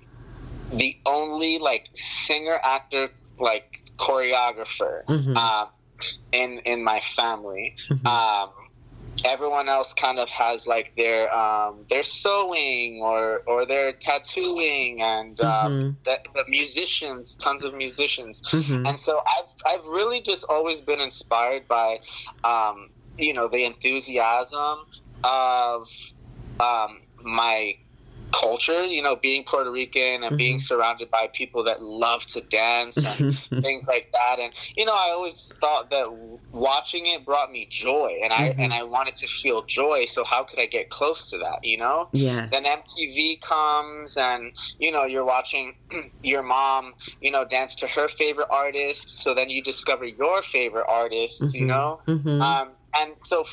the 0.73 0.97
only 1.05 1.57
like 1.57 1.89
singer, 1.93 2.59
actor, 2.63 3.09
like 3.39 3.81
choreographer 3.97 5.05
mm-hmm. 5.05 5.33
uh, 5.35 5.67
in 6.31 6.59
in 6.59 6.83
my 6.83 6.99
family. 6.99 7.75
Mm-hmm. 7.89 8.05
Um, 8.07 8.49
everyone 9.25 9.69
else 9.69 9.93
kind 9.93 10.19
of 10.19 10.29
has 10.29 10.67
like 10.67 10.95
their 10.95 11.33
um, 11.35 11.85
their 11.89 12.03
sewing 12.03 13.01
or 13.01 13.43
or 13.45 13.65
their 13.65 13.93
tattooing 13.93 15.01
and 15.01 15.39
um, 15.41 15.71
mm-hmm. 15.71 15.89
the, 16.03 16.19
the, 16.35 16.49
musicians, 16.49 17.35
tons 17.35 17.63
of 17.63 17.73
musicians, 17.73 18.41
mm-hmm. 18.41 18.85
and 18.85 18.97
so 18.97 19.21
I've 19.25 19.79
I've 19.79 19.87
really 19.87 20.21
just 20.21 20.45
always 20.49 20.81
been 20.81 20.99
inspired 20.99 21.67
by 21.67 21.99
um, 22.43 22.89
you 23.17 23.33
know 23.33 23.47
the 23.47 23.65
enthusiasm 23.65 24.79
of 25.23 25.89
um, 26.59 27.01
my 27.23 27.75
culture, 28.37 28.85
you 28.85 29.01
know, 29.01 29.15
being 29.15 29.43
Puerto 29.43 29.71
Rican 29.71 30.01
and 30.01 30.25
mm-hmm. 30.25 30.35
being 30.37 30.59
surrounded 30.59 31.09
by 31.09 31.27
people 31.33 31.63
that 31.63 31.81
love 31.81 32.25
to 32.27 32.41
dance 32.41 32.97
and 32.97 33.37
things 33.61 33.83
like 33.87 34.11
that. 34.11 34.39
And 34.39 34.53
you 34.75 34.85
know, 34.85 34.93
I 34.93 35.09
always 35.11 35.53
thought 35.59 35.89
that 35.89 36.11
watching 36.51 37.07
it 37.07 37.25
brought 37.25 37.51
me 37.51 37.67
joy, 37.69 38.19
and 38.23 38.31
I 38.31 38.49
mm-hmm. 38.49 38.61
and 38.61 38.73
I 38.73 38.83
wanted 38.83 39.15
to 39.17 39.27
feel 39.27 39.63
joy. 39.63 40.05
So 40.11 40.23
how 40.23 40.43
could 40.43 40.59
I 40.59 40.67
get 40.67 40.89
close 40.89 41.29
to 41.31 41.37
that? 41.39 41.63
You 41.63 41.77
know? 41.77 42.09
Yeah. 42.11 42.47
Then 42.47 42.65
MTV 42.65 43.41
comes, 43.41 44.17
and 44.17 44.51
you 44.79 44.91
know, 44.91 45.05
you're 45.05 45.25
watching 45.25 45.75
your 46.23 46.43
mom, 46.43 46.93
you 47.21 47.31
know, 47.31 47.45
dance 47.45 47.75
to 47.75 47.87
her 47.87 48.07
favorite 48.07 48.49
artist. 48.51 49.23
So 49.23 49.33
then 49.33 49.49
you 49.49 49.63
discover 49.63 50.05
your 50.05 50.43
favorite 50.43 50.85
artists. 50.87 51.41
Mm-hmm. 51.41 51.57
You 51.57 51.65
know. 51.65 52.01
Mm-hmm. 52.07 52.41
Um, 52.41 52.69
and 52.95 53.13
so 53.23 53.45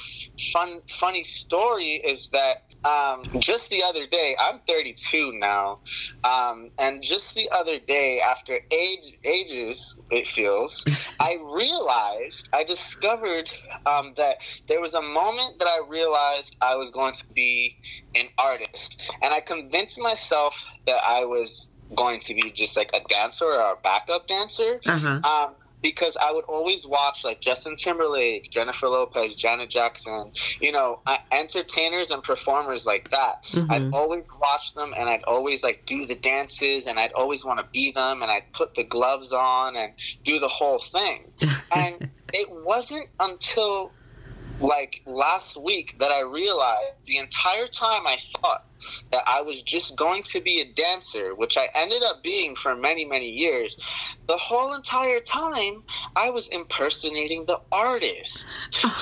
fun 0.53 0.81
funny 0.89 1.23
story 1.23 1.95
is 1.95 2.29
that 2.29 2.63
um, 2.85 3.23
just 3.41 3.71
the 3.71 3.83
other 3.83 4.07
day, 4.07 4.37
I'm 4.39 4.61
32 4.67 5.33
now, 5.35 5.81
um, 6.23 6.71
and 6.79 7.03
just 7.03 7.35
the 7.35 7.49
other 7.53 7.79
day, 7.79 8.21
after 8.21 8.59
age, 8.71 9.13
ages, 9.25 9.95
it 10.11 10.27
feels, 10.27 10.85
I 11.21 11.39
realized, 11.55 12.49
I 12.53 12.65
discovered 12.65 13.49
um, 13.87 14.15
that 14.17 14.37
there 14.69 14.81
was 14.81 14.95
a 14.95 15.03
moment 15.03 15.59
that 15.59 15.69
I 15.69 15.81
realized 15.89 16.57
I 16.61 16.77
was 16.77 16.91
going 16.91 17.15
to 17.15 17.25
be 17.35 17.75
an 18.15 18.27
artist, 18.39 19.11
and 19.23 19.33
I 19.33 19.41
convinced 19.41 19.99
myself 19.99 20.55
that 20.87 21.01
I 21.07 21.25
was 21.25 21.71
going 21.97 22.21
to 22.21 22.35
be 22.35 22.51
just 22.51 22.77
like 22.77 22.91
a 22.95 23.01
dancer 23.09 23.45
or 23.45 23.73
a 23.73 23.77
backup 23.83 24.27
dancer. 24.27 24.81
Uh-huh. 24.87 25.21
Um, 25.23 25.55
because 25.85 26.17
I 26.17 26.33
would 26.33 26.47
always 26.47 26.87
watch 26.87 27.25
like 27.25 27.43
Justin 27.43 27.77
Timberlake, 27.77 28.51
Jennifer 28.51 28.89
Lopez, 28.89 29.37
Janet 29.37 29.69
Jackson, 29.69 30.33
you 30.59 30.73
know, 30.73 31.03
entertainers 31.31 32.11
and 32.11 32.23
performers 32.23 32.87
like 32.87 33.11
that. 33.11 33.45
Mm-hmm. 33.51 33.71
I'd 33.71 33.93
always 33.93 34.25
watch 34.41 34.73
them 34.73 34.95
and 34.97 35.11
I'd 35.11 35.25
always 35.25 35.63
like 35.63 35.85
do 35.85 36.07
the 36.07 36.15
dances 36.15 36.87
and 36.87 36.99
I'd 36.99 37.13
always 37.13 37.45
want 37.45 37.59
to 37.59 37.67
be 37.71 37.93
them 37.93 38.23
and 38.23 38.31
I'd 38.31 38.51
put 38.55 38.75
the 38.75 38.85
gloves 38.85 39.35
on 39.35 39.77
and 39.77 39.93
do 40.25 40.39
the 40.39 40.49
whole 40.49 40.79
thing. 40.79 41.31
and 41.77 42.09
it 42.33 42.49
wasn't 42.65 43.09
until 43.21 43.93
like 44.61 45.03
last 45.05 45.61
week 45.61 45.99
that 45.99 46.11
I 46.11 46.23
realized 46.23 47.05
the 47.05 47.19
entire 47.19 47.67
time 47.67 48.07
I 48.07 48.17
thought 48.41 48.65
that 49.13 49.23
I 49.27 49.43
was 49.43 49.63
just 49.63 49.97
going 49.97 50.23
to 50.25 50.41
be 50.41 50.61
a 50.61 50.65
dancer, 50.65 51.35
which 51.35 51.57
I 51.57 51.69
ended 51.75 52.03
up 52.03 52.23
being 52.23 52.55
for 52.57 52.75
many, 52.75 53.05
many 53.05 53.31
years, 53.31 53.77
the 54.27 54.37
whole 54.37 54.75
entire 54.75 55.21
time 55.21 55.83
I 56.17 56.31
was 56.31 56.49
impersonating 56.49 57.45
the 57.45 57.61
artist. 57.71 58.47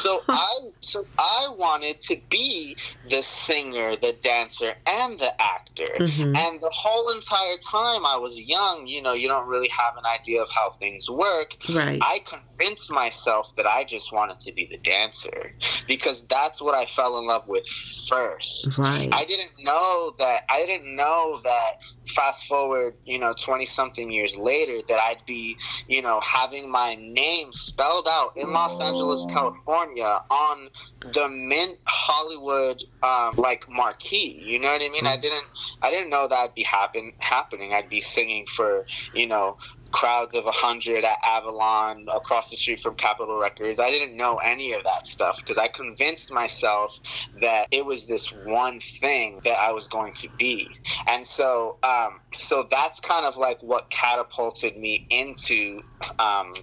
so 0.02 0.22
I 0.28 0.58
so 0.80 1.06
I 1.18 1.54
wanted 1.56 2.00
to 2.02 2.16
be 2.28 2.76
the 3.08 3.22
singer, 3.22 3.96
the 3.96 4.14
dancer, 4.22 4.74
and 4.86 5.18
the 5.18 5.40
actor. 5.40 5.88
Mm-hmm. 5.98 6.36
And 6.36 6.60
the 6.60 6.70
whole 6.70 7.10
entire 7.10 7.56
time 7.58 8.04
I 8.04 8.16
was 8.16 8.40
young, 8.40 8.86
you 8.86 9.02
know, 9.02 9.12
you 9.12 9.28
don't 9.28 9.48
really 9.48 9.68
have 9.68 9.96
an 9.96 10.04
idea 10.06 10.42
of 10.42 10.48
how 10.50 10.70
things 10.70 11.08
work. 11.08 11.56
Right. 11.72 12.00
I 12.02 12.20
convinced 12.26 12.90
myself 12.90 13.54
that 13.56 13.66
I 13.66 13.84
just 13.84 14.12
wanted 14.12 14.40
to 14.40 14.52
be 14.52 14.66
the 14.66 14.78
dancer 14.78 15.52
because 15.86 16.22
that's 16.26 16.60
what 16.60 16.74
I 16.74 16.86
fell 16.86 17.18
in 17.18 17.26
love 17.26 17.48
with 17.48 17.66
first. 18.08 18.76
Right. 18.78 19.08
I 19.12 19.24
didn't 19.24 19.62
know 19.62 19.71
that 20.18 20.42
I 20.48 20.66
didn't 20.66 20.94
know 20.94 21.40
that 21.44 21.80
fast 22.14 22.46
forward, 22.46 22.94
you 23.04 23.18
know, 23.18 23.32
20 23.32 23.66
something 23.66 24.10
years 24.10 24.36
later 24.36 24.80
that 24.88 24.98
I'd 25.00 25.24
be, 25.26 25.56
you 25.88 26.02
know, 26.02 26.20
having 26.20 26.70
my 26.70 26.94
name 26.96 27.52
spelled 27.52 28.08
out 28.08 28.36
in 28.36 28.52
Los 28.52 28.80
Angeles, 28.80 29.24
California 29.32 30.22
on 30.30 30.68
the 31.12 31.28
Mint 31.28 31.78
Hollywood 31.84 32.82
um, 33.02 33.34
like 33.36 33.68
marquee. 33.68 34.42
You 34.44 34.58
know 34.58 34.72
what 34.72 34.82
I 34.82 34.88
mean? 34.88 35.06
I 35.06 35.16
didn't 35.16 35.46
I 35.80 35.90
didn't 35.90 36.10
know 36.10 36.28
that'd 36.28 36.54
be 36.54 36.62
happen 36.62 37.12
happening. 37.18 37.72
I'd 37.72 37.88
be 37.88 38.00
singing 38.00 38.46
for, 38.46 38.86
you 39.14 39.26
know, 39.26 39.56
crowds 39.92 40.34
of 40.34 40.44
100 40.44 41.04
at 41.04 41.16
Avalon 41.24 42.06
across 42.14 42.50
the 42.50 42.56
street 42.56 42.80
from 42.80 42.94
Capitol 42.94 43.38
Records. 43.38 43.78
I 43.78 43.90
didn't 43.90 44.16
know 44.16 44.38
any 44.38 44.72
of 44.72 44.84
that 44.84 45.06
stuff 45.06 45.38
because 45.38 45.58
I 45.58 45.68
convinced 45.68 46.32
myself 46.32 46.98
that 47.40 47.68
it 47.70 47.84
was 47.84 48.06
this 48.06 48.26
one 48.32 48.80
thing 49.00 49.40
that 49.44 49.58
I 49.58 49.72
was 49.72 49.86
going 49.88 50.14
to 50.14 50.28
be. 50.38 50.76
And 51.06 51.26
so, 51.26 51.78
um, 51.82 52.20
so 52.34 52.66
that's 52.70 53.00
kind 53.00 53.26
of 53.26 53.36
like 53.36 53.62
what 53.62 53.90
catapulted 53.90 54.76
me 54.76 55.06
into 55.10 55.82
um, 56.18 56.54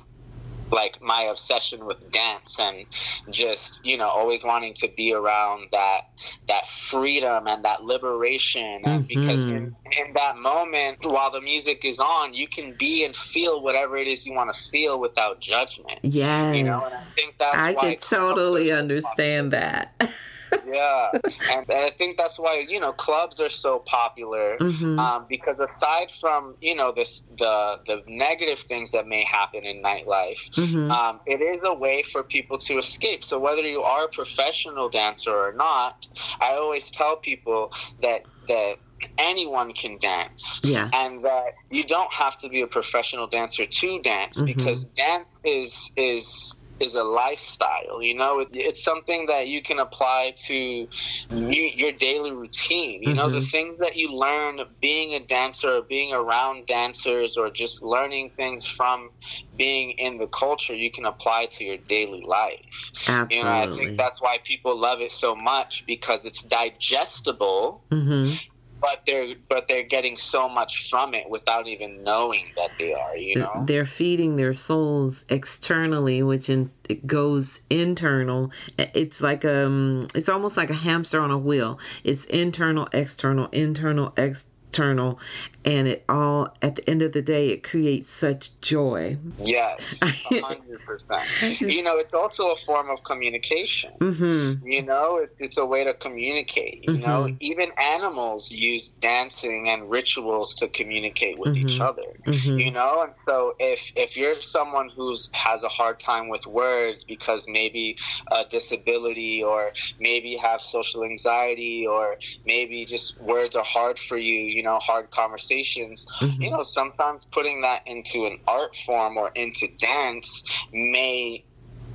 like 0.71 1.01
my 1.01 1.23
obsession 1.23 1.85
with 1.85 2.03
dance 2.11 2.59
and 2.59 2.85
just 3.29 3.79
you 3.83 3.97
know 3.97 4.07
always 4.07 4.43
wanting 4.43 4.73
to 4.73 4.89
be 4.95 5.13
around 5.13 5.67
that 5.71 6.01
that 6.47 6.67
freedom 6.67 7.47
and 7.47 7.63
that 7.65 7.83
liberation. 7.83 8.81
Mm-hmm. 8.83 9.07
because 9.07 9.39
in, 9.39 9.75
in, 9.97 10.13
that 10.13 10.37
moment 10.37 10.97
while 11.03 11.31
the 11.31 11.41
music 11.41 11.85
is 11.85 11.99
on 11.99 12.33
you 12.33 12.47
can 12.47 12.75
be 12.77 13.05
and 13.05 13.15
feel 13.15 13.61
whatever 13.61 13.97
it 13.97 14.07
is 14.07 14.25
you 14.25 14.33
want 14.33 14.53
to 14.53 14.59
feel 14.69 14.99
without 14.99 15.39
judgment. 15.39 15.99
Yes 16.03 16.55
you 16.55 16.63
know 16.63 16.81
and 16.83 16.93
i 16.93 17.01
think 17.01 17.35
that's 17.37 17.57
i 17.57 17.73
can 17.73 17.97
totally 17.97 18.71
understand 18.71 19.51
that 19.51 19.93
yeah, 20.65 21.09
and, 21.51 21.69
and, 21.69 21.71
I 21.71 21.89
think 21.89 22.17
that's 22.17 22.37
why 22.39 22.65
you 22.67 22.79
know 22.79 22.91
clubs 22.91 23.39
are 23.39 23.49
so 23.49 23.79
popular 23.79 24.57
mm-hmm. 24.57 24.99
um, 24.99 25.25
because 25.29 25.57
aside 25.59 26.11
from 26.11 26.55
you 26.61 26.75
know 26.75 26.91
this 26.91 27.23
the 27.37 27.79
the 27.85 28.03
negative 28.07 28.59
things 28.59 28.91
that 28.91 29.07
may 29.07 29.23
happen 29.23 29.63
in 29.65 29.81
nightlife, 29.81 30.49
mm-hmm. 30.51 30.91
um, 30.91 31.19
it 31.25 31.41
is 31.41 31.57
a 31.63 31.73
way 31.73 32.03
for 32.03 32.23
people 32.23 32.57
to 32.57 32.77
escape. 32.77 33.23
So 33.23 33.39
whether 33.39 33.61
you 33.61 33.81
are 33.81 34.05
a 34.05 34.09
professional 34.09 34.89
dancer 34.89 35.31
or 35.31 35.53
not, 35.53 36.07
I 36.39 36.53
always 36.53 36.89
tell 36.91 37.17
people 37.17 37.71
that 38.01 38.25
that 38.47 38.77
anyone 39.17 39.73
can 39.73 39.97
dance. 39.97 40.59
Yeah. 40.63 40.89
And 40.93 41.23
that 41.23 41.55
you 41.69 41.83
don't 41.83 42.11
have 42.13 42.37
to 42.37 42.49
be 42.49 42.61
a 42.61 42.67
professional 42.67 43.27
dancer 43.27 43.65
to 43.65 44.01
dance 44.01 44.37
mm-hmm. 44.37 44.45
because 44.45 44.83
dance 44.83 45.27
is 45.43 45.91
is 45.95 46.55
is 46.79 46.95
a 46.95 47.03
lifestyle. 47.03 48.01
You 48.01 48.15
know, 48.15 48.39
it, 48.39 48.49
it's 48.53 48.83
something 48.83 49.25
that 49.27 49.47
you 49.47 49.61
can 49.61 49.79
apply 49.79 50.33
to 50.47 50.53
you, 50.53 50.87
your 51.29 51.91
daily 51.91 52.31
routine. 52.31 53.01
You 53.01 53.09
mm-hmm. 53.09 53.17
know, 53.17 53.29
the 53.29 53.39
mm-hmm. 53.39 53.45
things 53.47 53.79
that 53.79 53.95
you 53.95 54.11
learn 54.13 54.61
being 54.81 55.13
a 55.13 55.19
dancer 55.19 55.77
or 55.77 55.81
being 55.81 56.13
around 56.13 56.65
dancers 56.65 57.37
or 57.37 57.49
just 57.49 57.81
learning 57.83 58.31
things 58.31 58.65
from 58.65 59.09
being 59.57 59.91
in 59.91 60.17
the 60.17 60.27
culture, 60.27 60.75
you 60.75 60.91
can 60.91 61.05
apply 61.05 61.47
to 61.47 61.63
your 61.63 61.77
daily 61.77 62.23
life. 62.23 62.91
Absolutely. 63.07 63.37
You 63.37 63.43
know, 63.43 63.51
I 63.51 63.67
think 63.67 63.97
that's 63.97 64.21
why 64.21 64.39
people 64.43 64.77
love 64.77 65.01
it 65.01 65.11
so 65.11 65.35
much 65.35 65.85
because 65.85 66.25
it's 66.25 66.43
digestible. 66.43 67.83
Mm-hmm 67.91 68.35
but 68.81 69.01
they're 69.05 69.35
but 69.47 69.67
they're 69.67 69.83
getting 69.83 70.17
so 70.17 70.47
much 70.47 70.89
from 70.89 71.13
it 71.13 71.29
without 71.29 71.67
even 71.67 72.03
knowing 72.03 72.51
that 72.55 72.71
they 72.77 72.93
are 72.93 73.15
you 73.15 73.35
know? 73.35 73.63
they're 73.65 73.85
feeding 73.85 74.35
their 74.35 74.53
souls 74.53 75.25
externally 75.29 76.23
which 76.23 76.49
in, 76.49 76.71
it 76.87 77.05
goes 77.05 77.59
internal. 77.69 78.51
It's 78.77 79.21
like 79.21 79.45
um 79.45 80.07
it's 80.15 80.29
almost 80.29 80.57
like 80.57 80.69
a 80.69 80.75
hamster 80.75 81.21
on 81.21 81.31
a 81.31 81.37
wheel. 81.37 81.79
It's 82.03 82.25
internal 82.25 82.87
external 82.93 83.47
internal 83.51 84.13
ex 84.17 84.45
external 84.69 85.19
and 85.65 85.87
it 85.87 86.05
all 86.07 86.55
at 86.61 86.75
the 86.75 86.89
end 86.89 87.01
of 87.01 87.11
the 87.11 87.21
day 87.21 87.49
it 87.49 87.63
creates 87.63 88.07
such 88.07 88.59
joy 88.61 89.17
yes 89.43 89.79
100% 90.01 91.59
you 91.59 91.83
know 91.83 91.97
it's 91.97 92.13
also 92.13 92.51
a 92.51 92.55
form 92.57 92.89
of 92.89 93.03
communication 93.03 93.91
mm-hmm. 93.99 94.65
you 94.65 94.81
know 94.81 95.17
it, 95.17 95.35
it's 95.37 95.57
a 95.57 95.65
way 95.65 95.83
to 95.83 95.93
communicate 95.95 96.83
you 96.85 96.93
mm-hmm. 96.93 97.01
know 97.01 97.35
even 97.39 97.71
animals 97.77 98.49
use 98.51 98.93
dancing 98.93 99.69
and 99.69 99.89
rituals 99.89 100.55
to 100.55 100.67
communicate 100.69 101.37
with 101.37 101.53
mm-hmm. 101.53 101.67
each 101.67 101.79
other 101.79 102.03
mm-hmm. 102.25 102.57
you 102.57 102.71
know 102.71 103.03
and 103.03 103.13
so 103.27 103.53
if 103.59 103.91
if 103.95 104.15
you're 104.15 104.41
someone 104.41 104.89
who's 104.95 105.29
has 105.33 105.63
a 105.63 105.69
hard 105.69 105.99
time 105.99 106.29
with 106.29 106.47
words 106.47 107.03
because 107.03 107.47
maybe 107.47 107.97
a 108.31 108.45
disability 108.45 109.43
or 109.43 109.73
maybe 109.99 110.37
have 110.37 110.61
social 110.61 111.03
anxiety 111.03 111.85
or 111.85 112.15
maybe 112.45 112.85
just 112.85 113.19
words 113.21 113.55
are 113.55 113.63
hard 113.63 113.99
for 113.99 114.17
you 114.17 114.35
you 114.35 114.63
know 114.63 114.79
hard 114.79 115.11
conversations 115.59 116.05
mm-hmm. 116.21 116.41
you 116.41 116.51
know 116.51 116.63
sometimes 116.63 117.23
putting 117.31 117.61
that 117.61 117.81
into 117.85 118.25
an 118.25 118.37
art 118.47 118.75
form 118.85 119.17
or 119.17 119.31
into 119.35 119.67
dance 119.79 120.43
may 120.71 121.43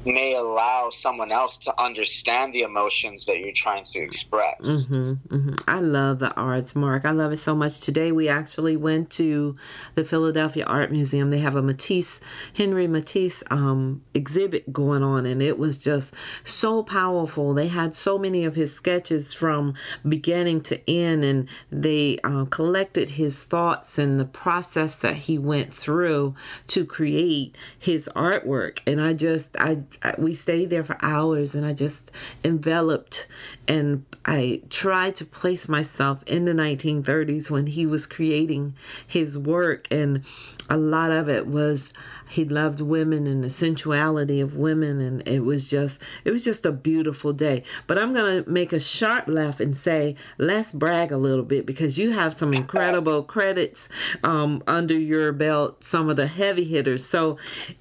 may 0.05 0.35
allow 0.35 0.91
someone 0.91 1.33
else 1.33 1.59
to 1.59 1.81
understand 1.81 2.53
the 2.53 2.63
emotions 2.63 3.25
that 3.27 3.39
you're 3.39 3.53
trying 3.53 3.85
to 3.85 4.01
express. 4.01 4.61
Mm-hmm, 4.61 5.13
mm-hmm. 5.29 5.55
I 5.67 5.81
love 5.81 6.19
the 6.19 6.33
arts, 6.35 6.75
Mark. 6.75 7.05
I 7.05 7.11
love 7.11 7.33
it 7.33 7.39
so 7.39 7.55
much. 7.55 7.81
Today 7.81 8.13
we 8.13 8.29
actually 8.29 8.77
went 8.77 9.11
to 9.11 9.57
the 9.95 10.05
Philadelphia 10.05 10.65
Art 10.65 10.91
Museum. 10.91 11.31
They 11.31 11.39
have 11.39 11.57
a 11.57 11.63
Matisse, 11.63 12.21
Henri 12.59 12.87
Matisse 12.87 13.43
um, 13.51 14.03
exhibit 14.15 14.73
going 14.73 15.03
on, 15.03 15.27
and 15.27 15.43
it 15.43 15.59
was 15.59 15.77
just 15.77 16.15
so 16.43 16.83
powerful. 16.83 17.55
They 17.55 17.69
had 17.69 17.95
so 17.95 18.19
many 18.19 18.45
of 18.45 18.55
his 18.55 18.75
sketches 18.75 19.33
from 19.33 19.75
beginning 20.09 20.63
to 20.63 20.91
end, 20.91 21.25
and 21.25 21.49
they 21.71 22.19
uh, 22.25 22.45
collected 22.47 23.11
his 23.11 23.43
thoughts 23.43 23.99
and 23.99 24.21
the 24.21 24.25
process 24.25 24.97
that 24.97 25.17
he 25.17 25.39
went 25.39 25.75
through 25.75 26.35
to 26.69 26.85
create 26.85 27.57
his 27.79 28.09
artwork. 28.15 28.81
And 28.87 29.01
I 29.01 29.13
just, 29.13 29.57
I 29.59 29.83
we 30.19 30.35
stayed 30.35 30.71
there 30.71 30.85
for 30.85 30.97
hours 31.03 31.55
and 31.55 31.67
I 31.67 31.73
just 31.73 32.11
enveloped 32.45 33.27
and 33.69 34.05
I 34.25 34.63
tried 34.71 35.15
to 35.17 35.25
place 35.25 35.69
myself 35.69 36.23
in 36.27 36.45
the 36.45 36.53
1930s 36.53 37.51
when 37.51 37.67
he 37.67 37.87
was 37.87 38.07
creating 38.07 38.75
his 39.07 39.39
work 39.39 39.87
and 39.91 40.25
a 40.69 40.77
lot 40.77 41.11
of 41.11 41.29
it 41.29 41.47
was 41.47 41.93
he 42.29 42.45
loved 42.45 42.81
women 42.81 43.27
and 43.27 43.45
the 43.45 43.51
sensuality 43.51 44.41
of 44.41 44.57
women 44.57 45.01
and 45.01 45.27
it 45.27 45.41
was 45.41 45.69
just 45.69 46.01
it 46.25 46.31
was 46.31 46.45
just 46.45 46.67
a 46.67 46.73
beautiful 46.73 47.33
day. 47.33 47.63
But 47.87 47.99
i'm 47.99 48.13
going 48.13 48.45
to 48.45 48.51
make 48.51 48.73
a 48.73 48.81
sharp 48.81 49.29
left 49.29 49.61
and 49.61 49.77
say 49.77 50.17
let's 50.39 50.73
brag 50.73 51.13
a 51.13 51.17
little 51.17 51.45
bit 51.45 51.67
because 51.67 51.99
you 51.99 52.11
have 52.13 52.35
some 52.35 52.55
incredible 52.55 53.23
credits 53.23 53.89
um, 54.23 54.63
under 54.67 54.99
your 54.99 55.33
belt 55.33 55.83
some 55.85 56.09
of 56.09 56.17
the 56.17 56.27
heavy 56.27 56.65
hitters. 56.65 57.07
So 57.07 57.39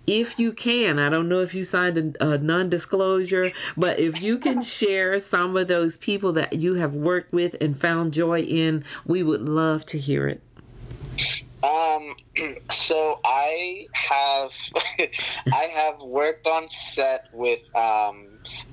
if 0.07 0.37
you 0.39 0.51
can 0.51 0.99
i 0.99 1.09
don't 1.09 1.29
know 1.29 1.39
if 1.39 1.53
you 1.53 1.63
signed 1.63 2.15
a, 2.19 2.33
a 2.33 2.37
non-disclosure 2.37 3.51
but 3.77 3.99
if 3.99 4.21
you 4.21 4.37
can 4.37 4.61
share 4.61 5.19
some 5.19 5.55
of 5.57 5.67
those 5.67 5.97
people 5.97 6.31
that 6.33 6.53
you 6.53 6.75
have 6.75 6.95
worked 6.95 7.31
with 7.33 7.55
and 7.61 7.79
found 7.79 8.13
joy 8.13 8.39
in 8.39 8.83
we 9.05 9.23
would 9.23 9.41
love 9.41 9.85
to 9.85 9.97
hear 9.97 10.27
it 10.27 10.41
um, 11.63 12.15
so 12.71 13.19
I 13.23 13.85
have 13.93 14.51
I 15.53 15.67
have 15.73 16.01
worked 16.01 16.45
on 16.45 16.67
set 16.69 17.29
with 17.33 17.73
um, 17.75 18.27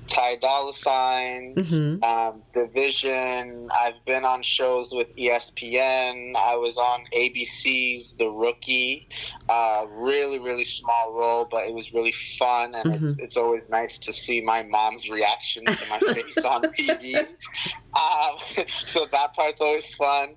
Ty 0.07 0.35
Dolla 0.41 0.73
Sign, 0.73 1.55
mm-hmm. 1.55 2.03
um, 2.03 2.43
Division. 2.53 3.69
I've 3.71 4.03
been 4.05 4.25
on 4.25 4.43
shows 4.43 4.91
with 4.91 5.15
ESPN. 5.15 6.35
I 6.35 6.57
was 6.57 6.77
on 6.77 7.05
ABC's 7.15 8.13
The 8.13 8.29
Rookie. 8.29 9.07
Uh, 9.53 9.85
really, 9.95 10.39
really 10.39 10.63
small 10.63 11.11
role, 11.11 11.43
but 11.43 11.67
it 11.67 11.73
was 11.73 11.93
really 11.93 12.13
fun, 12.39 12.73
and 12.73 12.85
mm-hmm. 12.85 13.05
it's 13.05 13.17
it's 13.19 13.35
always 13.35 13.61
nice 13.67 13.97
to 13.97 14.13
see 14.13 14.39
my 14.39 14.63
mom's 14.63 15.09
reaction 15.09 15.65
to 15.65 15.89
my 15.89 15.99
face 16.13 16.37
on 16.37 16.61
TV. 16.61 17.17
Um, 17.17 18.65
so 18.85 19.07
that 19.11 19.33
part's 19.33 19.59
always 19.59 19.93
fun. 19.95 20.35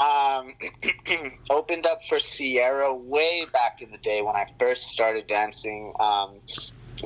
Um, 0.00 0.54
opened 1.50 1.86
up 1.86 2.00
for 2.08 2.18
Ciara 2.18 2.92
way 2.92 3.46
back 3.52 3.82
in 3.82 3.92
the 3.92 3.98
day 3.98 4.20
when 4.20 4.34
I 4.34 4.46
first 4.58 4.88
started 4.88 5.28
dancing. 5.28 5.92
Um, 6.00 6.40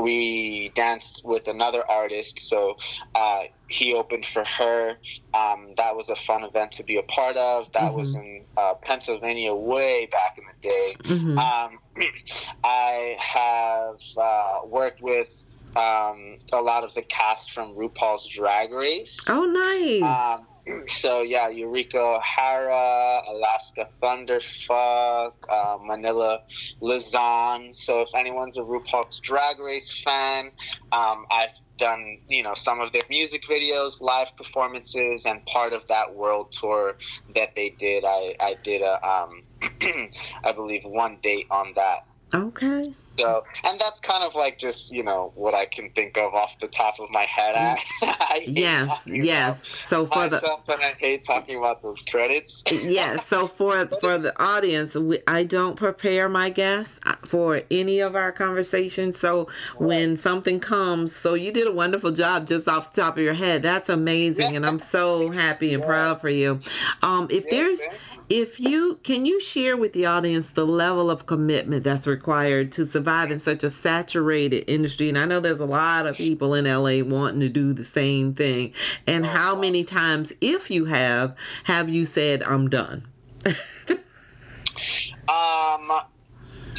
we 0.00 0.71
danced 0.71 1.25
with 1.25 1.49
another 1.49 1.88
artist, 1.88 2.38
so 2.40 2.76
uh, 3.14 3.45
he 3.69 3.95
opened 3.95 4.26
for 4.26 4.45
her. 4.45 4.97
Um, 5.35 5.75
that 5.76 5.97
was 5.97 6.09
a 6.09 6.16
fun 6.16 6.42
event 6.45 6.73
to 6.73 6.83
be 6.83 6.97
a 6.97 7.02
part 7.02 7.37
of. 7.37 7.71
That 7.73 7.83
mm-hmm. 7.83 7.97
was 7.97 8.14
in 8.14 8.45
uh, 8.57 8.75
Pennsylvania 8.75 9.54
way 9.54 10.07
back 10.07 10.38
in 10.38 10.45
the 10.45 10.69
day. 10.69 10.97
Mm-hmm. 11.04 11.38
Um, 11.38 11.78
I 12.64 13.16
have 13.19 14.00
uh, 14.16 14.66
worked 14.66 15.02
with 15.02 15.64
um, 15.76 16.38
a 16.52 16.61
lot 16.61 16.85
of 16.85 16.95
the 16.95 17.02
cast 17.02 17.52
from 17.52 17.75
RuPaul's 17.75 18.26
Drag 18.28 18.73
Race. 18.73 19.19
Oh, 19.28 19.45
nice. 19.45 20.02
Um, 20.02 20.47
so 20.87 21.23
yeah, 21.23 21.49
Eureka 21.49 21.99
O'Hara, 21.99 23.23
Alaska 23.29 23.87
Thunderfuck, 24.03 25.33
uh, 25.49 25.79
Manila 25.83 26.41
Luzon. 26.81 27.73
So 27.73 28.00
if 28.00 28.09
anyone's 28.15 28.57
a 28.57 28.62
RuPaul's 28.62 29.21
Drag 29.21 29.59
Race 29.61 30.03
fan, 30.05 30.50
um, 30.93 31.25
I've 31.31 31.50
done 31.79 32.19
you 32.29 32.43
know 32.43 32.55
some 32.55 32.81
of 32.81 32.93
their 32.93 33.03
music 33.09 33.45
videos, 33.49 34.00
live 34.00 34.37
performances, 34.37 35.27
and 35.27 35.45
part 35.47 35.73
of 35.73 35.87
that 35.89 36.15
world 36.15 36.55
tour 36.61 36.97
that 37.35 37.50
they 37.57 37.71
did. 37.79 38.05
I 38.07 38.35
I 38.41 38.57
did 38.62 38.83
a 38.83 39.09
um, 39.09 39.43
I 40.45 40.53
believe 40.53 40.83
one 40.85 41.19
date 41.23 41.47
on 41.50 41.73
that. 41.77 42.00
Okay. 42.33 42.95
So, 43.21 43.45
and 43.65 43.81
that's 43.81 44.00
kind 44.00 44.25
of 44.25 44.35
like 44.35 44.59
just 44.59 44.93
you 44.93 45.03
know 45.03 45.33
what 45.35 45.54
I 45.54 45.67
can 45.67 45.91
think 45.91 46.17
of 46.19 46.35
off 46.35 46.59
the 46.59 46.69
top 46.69 46.99
of 47.00 47.11
my 47.11 47.23
head. 47.23 47.54
I, 47.56 47.78
I 48.02 48.45
yes, 48.47 49.06
yes. 49.06 49.69
So 49.69 50.06
for 50.06 50.28
the 50.28 50.41
and 50.69 50.83
I 50.83 50.95
hate 50.99 51.23
talking 51.23 51.59
about 51.59 51.83
those 51.83 52.02
credits. 52.02 52.63
yes. 52.71 53.26
So 53.26 53.47
for 53.47 53.87
for 54.00 54.19
the 54.19 54.33
audience, 54.43 54.95
we, 54.95 55.19
I 55.26 55.45
don't 55.45 55.76
prepare 55.76 56.28
my 56.28 56.50
guests 56.50 57.00
uh, 57.04 57.17
for 57.25 57.63
any 57.71 58.00
of 58.00 58.17
our 58.17 58.33
conversations. 58.33 59.19
So 59.19 59.49
right. 59.78 59.89
when 59.89 60.17
something 60.17 60.61
comes, 60.61 61.15
so 61.15 61.35
you 61.35 61.52
did 61.52 61.67
a 61.67 61.73
wonderful 61.73 62.13
job 62.13 62.47
just 62.47 62.69
off 62.69 62.93
the 62.93 63.02
top 63.02 63.17
of 63.17 63.23
your 63.23 63.35
head. 63.35 63.63
That's 63.63 63.89
amazing, 63.89 64.50
yeah. 64.50 64.56
and 64.56 64.67
I'm 64.67 64.78
so 64.97 65.30
happy 65.30 65.75
and 65.75 65.83
yeah. 65.83 65.87
proud 65.89 66.21
for 66.21 66.30
you. 66.30 66.61
Um, 67.02 67.28
if 67.30 67.45
yeah, 67.45 67.50
there's 67.50 67.80
if 68.28 68.61
you 68.61 68.99
can 69.02 69.26
you 69.26 69.41
share 69.41 69.76
with 69.76 69.93
the 69.93 70.06
audience 70.06 70.50
the 70.50 70.67
level 70.67 71.11
of 71.11 71.26
commitment 71.26 71.85
that's 71.85 72.06
required 72.06 72.73
to 72.73 72.85
survive 72.85 73.10
in 73.31 73.41
such 73.41 73.65
a 73.65 73.71
saturated 73.71 74.65
industry 74.71 75.09
and 75.09 75.19
i 75.19 75.25
know 75.25 75.41
there's 75.41 75.61
a 75.61 75.67
lot 75.67 76.07
of 76.07 76.17
people 76.17 76.55
in 76.55 76.65
la 76.65 77.03
wanting 77.03 77.41
to 77.41 77.49
do 77.49 77.73
the 77.73 77.85
same 77.85 78.35
thing 78.35 78.73
and 79.07 79.27
how 79.27 79.57
many 79.57 79.85
times 79.85 80.33
if 80.41 80.71
you 80.71 80.85
have 80.85 81.35
have 81.65 81.89
you 81.89 82.05
said 82.05 82.43
i'm 82.45 82.69
done 82.69 83.07
um 85.29 85.91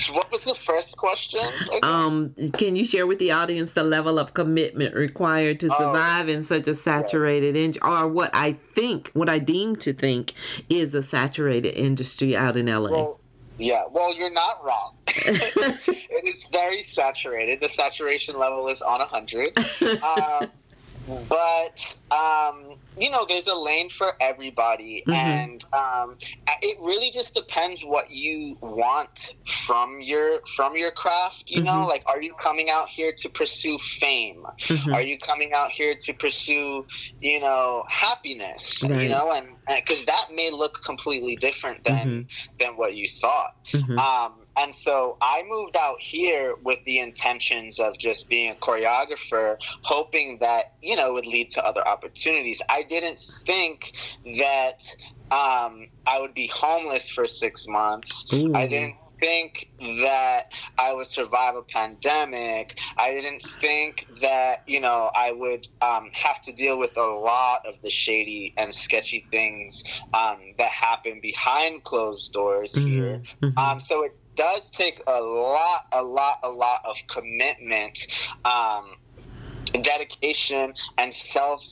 what 0.10 0.32
was 0.32 0.46
the 0.46 0.56
first 0.56 0.98
question? 0.98 1.42
Um, 1.84 2.34
can 2.54 2.76
you 2.76 2.86
share 2.86 3.06
with 3.06 3.20
the 3.20 3.32
audience 3.32 3.74
the 3.74 3.84
level 3.84 4.20
of 4.20 4.34
commitment 4.34 4.96
required 4.96 5.60
to 5.60 5.70
oh. 5.72 5.78
survive 5.78 6.28
oh, 6.28 6.32
in 6.32 6.44
such 6.44 6.68
a 6.68 6.74
saturated 6.74 7.56
industry, 7.56 7.90
or 7.90 8.08
what 8.08 8.32
I 8.34 8.58
think, 8.74 9.12
what 9.14 9.30
I 9.30 9.40
deem 9.40 9.76
to 9.78 9.94
think 9.94 10.34
is 10.70 10.96
a 10.96 11.04
saturated 11.04 11.78
industry 11.78 12.36
out 12.36 12.58
in 12.58 12.68
LA? 12.68 12.90
Well, 12.90 13.20
yeah, 13.58 13.84
well, 13.92 14.16
you're 14.16 14.32
not 14.32 14.64
wrong. 14.64 14.96
It 15.16 16.26
is 16.26 16.44
very 16.52 16.84
saturated. 16.84 17.60
The 17.62 17.70
saturation 17.70 18.38
level 18.38 18.68
is 18.68 18.82
on 18.82 19.00
100. 19.00 19.58
Um, 20.04 20.52
but 21.28 21.96
um, 22.12 22.76
you 23.00 23.10
know, 23.10 23.26
there's 23.28 23.48
a 23.48 23.56
lane 23.56 23.90
for 23.90 24.14
everybody, 24.20 25.02
mm-hmm. 25.02 25.12
and 25.12 25.66
um, 25.74 26.16
it 26.62 26.78
really 26.80 27.10
just 27.10 27.34
depends 27.34 27.84
what 27.84 28.12
you 28.12 28.58
want 28.62 29.36
from 29.66 30.02
your 30.02 30.42
from 30.56 30.76
your 30.76 30.92
craft. 30.92 31.50
You 31.50 31.58
mm-hmm. 31.58 31.66
know, 31.66 31.88
like 31.88 32.04
are 32.06 32.22
you 32.22 32.34
coming 32.34 32.70
out 32.70 32.90
here 32.90 33.12
to 33.14 33.30
pursue 33.30 33.78
fame? 33.78 34.46
Mm-hmm. 34.60 34.94
Are 34.94 35.02
you 35.02 35.18
coming 35.18 35.54
out 35.54 35.72
here 35.72 35.96
to 35.96 36.14
pursue, 36.14 36.86
you 37.22 37.40
know, 37.40 37.84
happiness? 37.88 38.84
Right. 38.84 39.04
You 39.04 39.10
know, 39.10 39.32
and 39.32 39.48
because 39.68 40.06
that 40.06 40.28
may 40.34 40.52
look 40.52 40.84
completely 40.84 41.36
different 41.36 41.84
than 41.84 42.08
mm-hmm. 42.08 42.56
than 42.60 42.78
what 42.78 42.94
you 42.94 43.08
thought. 43.08 43.56
Mm-hmm. 43.66 43.98
Um, 43.98 44.34
and 44.58 44.76
so 44.76 45.18
I 45.22 45.44
moved 45.48 45.78
out 45.78 46.00
here 46.00 46.56
with 46.64 46.84
the 46.86 47.00
intentions 47.00 47.80
of 47.80 47.98
just 47.98 48.30
being 48.30 48.52
a 48.52 48.56
choreographer, 48.56 49.58
hoping 49.82 50.40
that, 50.40 50.74
you 50.82 50.96
know, 50.96 51.14
would 51.14 51.26
lead 51.26 51.52
to 51.52 51.66
other 51.66 51.88
opportunities. 51.88 52.62
I 52.68 52.84
didn't 52.84 53.20
think 53.20 53.94
that 54.38 54.84
um, 55.32 55.88
I 56.06 56.20
would 56.20 56.34
be 56.34 56.48
homeless 56.48 57.10
for 57.10 57.26
six 57.26 57.68
months. 57.68 58.32
Ooh. 58.34 58.54
I 58.54 58.68
didn't 58.68 58.96
think 59.22 59.72
that 59.80 60.52
I 60.78 60.94
would 60.94 61.08
survive 61.08 61.56
a 61.56 61.62
pandemic. 61.62 62.78
I 62.98 63.12
didn't 63.14 63.44
think 63.62 64.08
that, 64.20 64.64
you 64.68 64.82
know, 64.82 65.12
I 65.16 65.32
would 65.32 65.68
um, 65.82 66.10
have 66.14 66.42
to 66.42 66.52
deal 66.52 66.78
with 66.78 66.98
a 66.98 67.06
lot 67.06 67.66
of 67.66 67.82
the 67.82 67.90
shady 67.90 68.54
and 68.58 68.74
sketchy 68.74 69.26
things 69.32 69.84
um, 70.14 70.40
that 70.58 70.72
happen 70.72 71.22
behind 71.22 71.84
closed 71.84 72.34
doors 72.34 72.74
mm-hmm. 72.74 72.88
here. 72.88 73.22
Mm-hmm. 73.42 73.58
Um, 73.58 73.80
so 73.80 74.04
it 74.04 74.16
does 74.36 74.70
take 74.70 75.02
a 75.08 75.22
lot, 75.22 75.88
a 75.92 76.04
lot, 76.04 76.40
a 76.44 76.50
lot 76.50 76.82
of 76.86 76.98
commitment, 77.08 78.08
um, 78.46 78.96
dedication, 79.82 80.74
and 80.98 81.14
self 81.14 81.64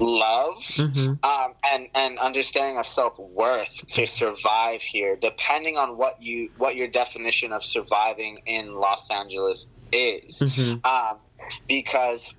love 0.00 0.58
mm-hmm. 0.74 1.14
um, 1.24 1.54
and 1.64 1.88
and 1.94 2.18
understanding 2.18 2.78
of 2.78 2.86
self 2.86 3.18
worth 3.18 3.86
to 3.88 4.06
survive 4.06 4.80
here, 4.80 5.16
depending 5.16 5.76
on 5.76 5.96
what 5.96 6.22
you 6.22 6.50
what 6.56 6.76
your 6.76 6.88
definition 6.88 7.52
of 7.52 7.62
surviving 7.62 8.40
in 8.46 8.74
Los 8.74 9.10
Angeles 9.10 9.66
is, 9.92 10.38
mm-hmm. 10.38 10.86
um, 10.86 11.18
because 11.66 12.34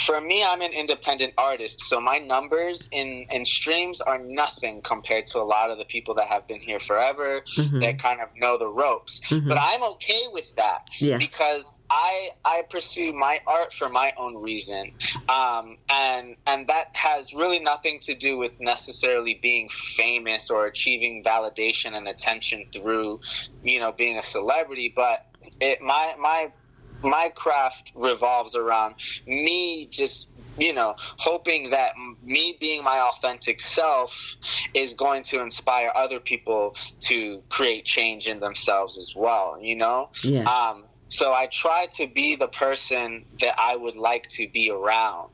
for 0.00 0.20
me, 0.20 0.44
I'm 0.44 0.60
an 0.60 0.72
independent 0.72 1.34
artist, 1.38 1.80
so 1.82 2.00
my 2.00 2.18
numbers 2.18 2.88
in 2.92 3.26
in 3.30 3.44
streams 3.44 4.00
are 4.00 4.18
nothing 4.18 4.82
compared 4.82 5.26
to 5.28 5.38
a 5.38 5.42
lot 5.42 5.70
of 5.70 5.78
the 5.78 5.84
people 5.84 6.14
that 6.14 6.26
have 6.26 6.46
been 6.46 6.60
here 6.60 6.78
forever 6.78 7.42
mm-hmm. 7.56 7.80
that 7.80 7.98
kind 7.98 8.20
of 8.20 8.28
know 8.36 8.58
the 8.58 8.68
ropes. 8.68 9.20
Mm-hmm. 9.28 9.48
But 9.48 9.58
I'm 9.58 9.82
okay 9.94 10.24
with 10.32 10.54
that 10.56 10.88
yeah. 10.98 11.18
because 11.18 11.70
I 11.90 12.30
I 12.44 12.62
pursue 12.70 13.12
my 13.12 13.40
art 13.46 13.72
for 13.74 13.88
my 13.88 14.12
own 14.16 14.36
reason, 14.36 14.92
um, 15.28 15.78
and 15.88 16.36
and 16.46 16.66
that 16.68 16.94
has 16.94 17.32
really 17.34 17.58
nothing 17.58 18.00
to 18.00 18.14
do 18.14 18.38
with 18.38 18.60
necessarily 18.60 19.38
being 19.42 19.68
famous 19.68 20.50
or 20.50 20.66
achieving 20.66 21.22
validation 21.22 21.94
and 21.96 22.08
attention 22.08 22.66
through, 22.72 23.20
you 23.62 23.80
know, 23.80 23.92
being 23.92 24.18
a 24.18 24.22
celebrity. 24.22 24.92
But 24.94 25.26
it 25.60 25.80
my 25.80 26.14
my 26.18 26.52
my 27.02 27.30
craft 27.34 27.92
revolves 27.94 28.54
around 28.54 28.94
me 29.26 29.88
just 29.90 30.28
you 30.58 30.72
know, 30.72 30.94
hoping 30.98 31.70
that 31.70 31.92
me 32.22 32.56
being 32.60 32.84
my 32.84 32.98
authentic 32.98 33.60
self 33.60 34.36
is 34.74 34.92
going 34.92 35.22
to 35.22 35.40
inspire 35.40 35.90
other 35.94 36.20
people 36.20 36.74
to 37.00 37.42
create 37.48 37.84
change 37.84 38.26
in 38.26 38.40
themselves 38.40 38.98
as 38.98 39.14
well, 39.16 39.58
you 39.60 39.76
know? 39.76 40.10
Yes. 40.22 40.46
Um, 40.46 40.84
so 41.12 41.30
I 41.34 41.46
try 41.52 41.88
to 41.98 42.06
be 42.06 42.36
the 42.36 42.48
person 42.48 43.26
that 43.40 43.54
I 43.58 43.76
would 43.76 43.96
like 43.96 44.28
to 44.30 44.48
be 44.48 44.70
around. 44.70 45.28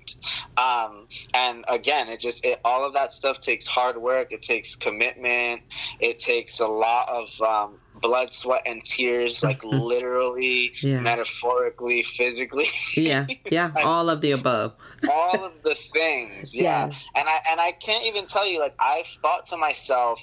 Um, 0.56 1.06
and 1.32 1.64
again, 1.68 2.08
it 2.08 2.18
just, 2.18 2.44
it, 2.44 2.60
all 2.64 2.84
of 2.84 2.94
that 2.94 3.12
stuff 3.12 3.38
takes 3.38 3.64
hard 3.64 3.96
work. 3.96 4.32
It 4.32 4.42
takes 4.42 4.74
commitment. 4.74 5.62
It 6.00 6.18
takes 6.18 6.58
a 6.58 6.66
lot 6.66 7.08
of, 7.08 7.30
um, 7.40 7.78
blood, 7.94 8.32
sweat, 8.32 8.62
and 8.66 8.82
tears, 8.84 9.42
like 9.44 9.62
literally, 9.62 10.72
yeah. 10.82 11.00
metaphorically, 11.00 12.02
physically. 12.02 12.66
yeah, 12.96 13.26
yeah, 13.48 13.70
all 13.84 14.10
of 14.10 14.20
the 14.20 14.32
above. 14.32 14.74
all 15.08 15.44
of 15.44 15.62
the 15.62 15.76
things, 15.92 16.54
yeah. 16.54 16.88
Yes. 16.88 17.04
And 17.14 17.28
I 17.28 17.38
and 17.50 17.60
I 17.60 17.70
can't 17.70 18.04
even 18.04 18.26
tell 18.26 18.46
you, 18.46 18.58
like 18.58 18.74
I've 18.80 19.06
thought 19.22 19.46
to 19.46 19.56
myself, 19.56 20.20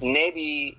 maybe 0.00 0.78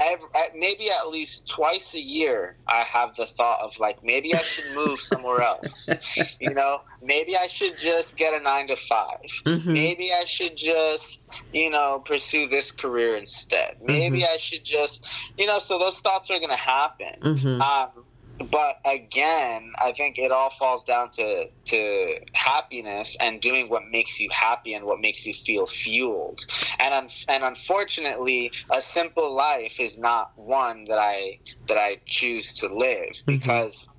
every, 0.00 0.28
maybe 0.54 0.90
at 0.90 1.08
least 1.08 1.48
twice 1.48 1.94
a 1.94 2.00
year, 2.00 2.56
I 2.66 2.82
have 2.82 3.16
the 3.16 3.26
thought 3.26 3.60
of 3.60 3.78
like 3.78 4.02
maybe 4.04 4.34
I 4.34 4.38
should 4.38 4.74
move 4.74 5.00
somewhere 5.00 5.42
else. 5.42 5.88
you 6.40 6.54
know, 6.54 6.80
maybe 7.02 7.36
I 7.36 7.46
should 7.46 7.78
just 7.78 8.16
get 8.16 8.34
a 8.34 8.40
nine 8.40 8.68
to 8.68 8.76
5 8.76 9.08
mm-hmm. 9.44 9.72
Maybe 9.72 10.12
I 10.12 10.24
should 10.24 10.56
just 10.56 11.30
you 11.52 11.70
know 11.70 12.02
pursue 12.04 12.46
this 12.46 12.70
career 12.70 13.16
instead. 13.16 13.76
Maybe 13.82 14.20
mm-hmm. 14.20 14.34
I 14.34 14.36
should 14.36 14.64
just 14.64 15.06
you 15.36 15.46
know. 15.46 15.58
So 15.58 15.78
those 15.78 15.98
thoughts 15.98 16.30
are 16.30 16.38
going 16.38 16.50
to 16.50 16.56
happen. 16.56 17.14
Mm-hmm. 17.20 17.60
Um, 17.60 18.04
but 18.50 18.76
again, 18.84 19.72
I 19.78 19.92
think 19.92 20.18
it 20.18 20.30
all 20.30 20.50
falls 20.50 20.84
down 20.84 21.10
to 21.16 21.46
to 21.66 22.14
happiness 22.32 23.16
and 23.20 23.40
doing 23.40 23.68
what 23.68 23.82
makes 23.90 24.20
you 24.20 24.28
happy 24.30 24.74
and 24.74 24.84
what 24.84 25.00
makes 25.00 25.26
you 25.26 25.34
feel 25.34 25.66
fueled. 25.66 26.40
And 26.78 26.94
un- 26.94 27.08
and 27.28 27.44
unfortunately, 27.44 28.52
a 28.70 28.80
simple 28.80 29.32
life 29.32 29.80
is 29.80 29.98
not 29.98 30.30
one 30.36 30.84
that 30.84 30.98
I 30.98 31.38
that 31.66 31.78
I 31.78 31.98
choose 32.06 32.54
to 32.54 32.68
live 32.68 33.14
mm-hmm. 33.26 33.90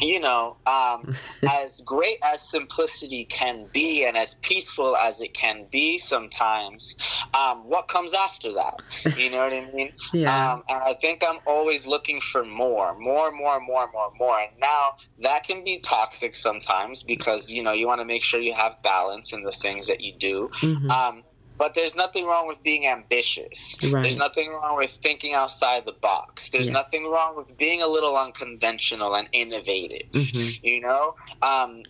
You 0.00 0.20
know, 0.20 0.56
um, 0.66 1.14
as 1.48 1.80
great 1.84 2.16
as 2.24 2.42
simplicity 2.42 3.24
can 3.24 3.68
be 3.72 4.04
and 4.04 4.16
as 4.16 4.34
peaceful 4.42 4.96
as 4.96 5.20
it 5.20 5.34
can 5.34 5.66
be 5.70 5.98
sometimes, 5.98 6.94
um, 7.34 7.68
what 7.68 7.88
comes 7.88 8.14
after 8.14 8.52
that? 8.52 8.74
You 9.16 9.30
know 9.30 9.38
what 9.38 9.52
I 9.52 9.70
mean? 9.72 9.92
yeah. 10.12 10.52
Um, 10.52 10.62
and 10.68 10.82
I 10.82 10.94
think 10.94 11.22
I'm 11.26 11.38
always 11.46 11.86
looking 11.86 12.20
for 12.20 12.44
more, 12.44 12.98
more, 12.98 13.30
more, 13.32 13.60
more, 13.60 13.88
more, 13.92 14.10
more. 14.18 14.38
And 14.38 14.50
now 14.60 14.92
that 15.18 15.44
can 15.44 15.64
be 15.64 15.80
toxic 15.80 16.34
sometimes 16.34 17.02
because, 17.02 17.48
you 17.48 17.62
know, 17.62 17.72
you 17.72 17.86
want 17.86 18.00
to 18.00 18.04
make 18.04 18.22
sure 18.22 18.40
you 18.40 18.54
have 18.54 18.76
balance 18.82 19.32
in 19.32 19.42
the 19.42 19.52
things 19.52 19.86
that 19.86 20.00
you 20.00 20.14
do. 20.18 20.50
Mm-hmm. 20.60 20.90
But 21.56 21.74
there's 21.74 21.94
nothing 21.94 22.26
wrong 22.26 22.48
with 22.48 22.62
being 22.62 22.86
ambitious. 22.86 23.76
Right. 23.82 24.02
There's 24.02 24.16
nothing 24.16 24.50
wrong 24.50 24.76
with 24.76 24.90
thinking 24.90 25.34
outside 25.34 25.84
the 25.84 25.92
box. 25.92 26.50
There's 26.50 26.66
yes. 26.66 26.72
nothing 26.72 27.06
wrong 27.06 27.36
with 27.36 27.56
being 27.56 27.80
a 27.80 27.86
little 27.86 28.16
unconventional 28.16 29.14
and 29.14 29.28
innovative. 29.32 30.10
Mm-hmm. 30.10 30.66
You 30.66 30.80
know, 30.80 31.14
um, 31.42 31.84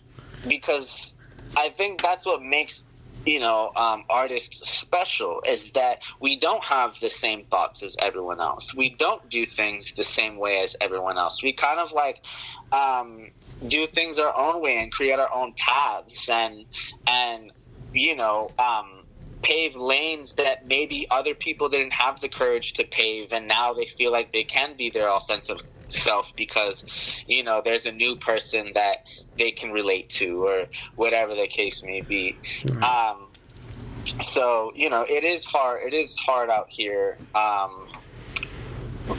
because 0.47 1.15
I 1.57 1.69
think 1.69 2.01
that's 2.01 2.25
what 2.25 2.43
makes 2.43 2.83
you 3.25 3.39
know 3.39 3.71
um, 3.75 4.03
artists 4.09 4.69
special 4.69 5.41
is 5.45 5.71
that 5.71 6.03
we 6.19 6.37
don't 6.37 6.63
have 6.63 6.99
the 6.99 7.09
same 7.09 7.45
thoughts 7.45 7.81
as 7.83 7.97
everyone 7.99 8.39
else. 8.39 8.73
We 8.73 8.91
don't 8.91 9.27
do 9.29 9.45
things 9.45 9.93
the 9.93 10.03
same 10.03 10.37
way 10.37 10.59
as 10.59 10.75
everyone 10.79 11.17
else. 11.17 11.41
We 11.41 11.53
kind 11.53 11.79
of 11.79 11.91
like 11.91 12.23
um, 12.71 13.31
do 13.67 13.87
things 13.87 14.19
our 14.19 14.35
own 14.37 14.61
way 14.61 14.77
and 14.77 14.91
create 14.91 15.19
our 15.19 15.33
own 15.33 15.53
paths 15.57 16.29
and 16.29 16.65
and 17.07 17.51
you 17.93 18.15
know. 18.15 18.51
Um, 18.59 18.94
pave 19.45 19.75
lanes 19.75 20.33
that 20.33 20.65
maybe 20.65 21.05
other 21.11 21.35
people 21.35 21.69
didn't 21.69 21.93
have 21.93 22.19
the 22.19 22.27
courage 22.27 22.73
to 22.73 22.83
pave 22.83 23.31
and 23.31 23.47
now 23.47 23.73
they 23.73 23.85
feel 23.85 24.11
like 24.11 24.33
they 24.33 24.43
can 24.43 24.75
be 24.75 24.89
their 24.89 25.07
authentic 25.07 25.59
self 25.87 26.33
because 26.35 26.83
you 27.27 27.43
know 27.43 27.61
there's 27.63 27.85
a 27.85 27.91
new 27.91 28.15
person 28.15 28.71
that 28.73 28.97
they 29.37 29.51
can 29.51 29.71
relate 29.71 30.09
to 30.09 30.43
or 30.43 30.65
whatever 30.95 31.35
the 31.35 31.45
case 31.45 31.83
may 31.83 32.01
be. 32.01 32.39
Um, 32.81 33.27
so 34.21 34.71
you 34.75 34.89
know 34.89 35.05
it 35.07 35.23
is 35.23 35.45
hard 35.45 35.81
it 35.85 35.93
is 35.93 36.15
hard 36.15 36.49
out 36.49 36.69
here 36.69 37.17
um, 37.35 37.87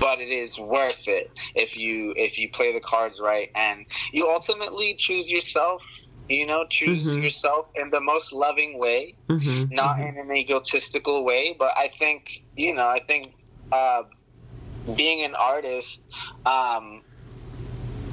but 0.00 0.20
it 0.20 0.28
is 0.28 0.58
worth 0.58 1.06
it 1.06 1.30
if 1.54 1.76
you 1.76 2.14
if 2.16 2.38
you 2.38 2.50
play 2.50 2.72
the 2.72 2.80
cards 2.80 3.20
right 3.20 3.50
and 3.54 3.86
you 4.12 4.28
ultimately 4.28 4.94
choose 4.94 5.30
yourself 5.30 6.05
you 6.28 6.46
know 6.46 6.66
choose 6.66 7.06
mm-hmm. 7.06 7.22
yourself 7.22 7.66
in 7.74 7.90
the 7.90 8.00
most 8.00 8.32
loving 8.32 8.78
way 8.78 9.14
mm-hmm. 9.28 9.74
not 9.74 9.96
mm-hmm. 9.96 10.18
in 10.18 10.30
an 10.30 10.36
egotistical 10.36 11.24
way 11.24 11.54
but 11.58 11.72
i 11.76 11.88
think 11.88 12.44
you 12.56 12.74
know 12.74 12.86
i 12.86 12.98
think 12.98 13.34
uh, 13.72 14.02
being 14.96 15.24
an 15.24 15.34
artist 15.34 16.08
um, 16.44 17.02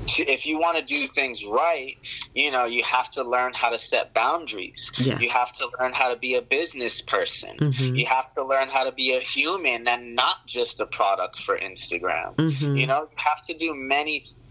to, 0.07 0.23
if 0.29 0.45
you 0.45 0.59
want 0.59 0.77
to 0.77 0.83
do 0.83 1.07
things 1.07 1.45
right, 1.45 1.97
you 2.35 2.51
know, 2.51 2.65
you 2.65 2.83
have 2.83 3.11
to 3.11 3.23
learn 3.23 3.53
how 3.53 3.69
to 3.69 3.77
set 3.77 4.13
boundaries. 4.13 4.91
Yeah. 4.97 5.19
You 5.19 5.29
have 5.29 5.53
to 5.53 5.69
learn 5.79 5.93
how 5.93 6.13
to 6.13 6.19
be 6.19 6.35
a 6.35 6.41
business 6.41 7.01
person. 7.01 7.57
Mm-hmm. 7.57 7.95
You 7.95 8.05
have 8.05 8.33
to 8.35 8.45
learn 8.45 8.67
how 8.69 8.83
to 8.83 8.91
be 8.91 9.15
a 9.15 9.19
human 9.19 9.87
and 9.87 10.15
not 10.15 10.45
just 10.45 10.79
a 10.79 10.85
product 10.85 11.41
for 11.41 11.57
Instagram. 11.57 12.35
Mm-hmm. 12.35 12.75
You 12.77 12.87
know, 12.87 13.01
you 13.03 13.17
have 13.17 13.41
to 13.43 13.53
do 13.53 13.75
many 13.75 14.19
things 14.19 14.42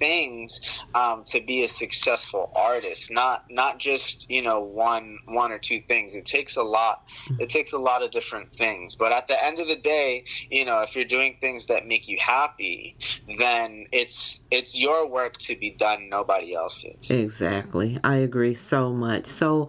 um, 0.94 1.24
to 1.26 1.40
be 1.40 1.64
a 1.64 1.68
successful 1.68 2.50
artist, 2.54 3.10
not 3.10 3.44
not 3.50 3.78
just 3.78 4.28
you 4.28 4.42
know 4.42 4.60
one 4.60 5.18
one 5.26 5.52
or 5.52 5.58
two 5.58 5.80
things. 5.88 6.14
It 6.14 6.26
takes 6.26 6.56
a 6.56 6.62
lot. 6.62 6.98
It 7.38 7.48
takes 7.48 7.72
a 7.72 7.78
lot 7.78 8.02
of 8.02 8.10
different 8.10 8.52
things. 8.52 8.96
But 8.96 9.12
at 9.12 9.28
the 9.28 9.44
end 9.44 9.58
of 9.58 9.68
the 9.68 9.76
day, 9.76 10.24
you 10.50 10.64
know, 10.64 10.80
if 10.82 10.94
you're 10.94 11.04
doing 11.04 11.36
things 11.40 11.66
that 11.66 11.86
make 11.86 12.08
you 12.08 12.18
happy, 12.20 12.96
then 13.38 13.86
it's 13.92 14.42
it's 14.50 14.78
your 14.78 15.08
work 15.08 15.38
to 15.38 15.56
be 15.56 15.76
done, 15.78 16.08
nobody 16.08 16.54
else's. 16.54 17.10
Exactly. 17.10 17.98
I 18.04 18.16
agree 18.16 18.54
so 18.54 18.92
much. 18.92 19.26
So 19.26 19.68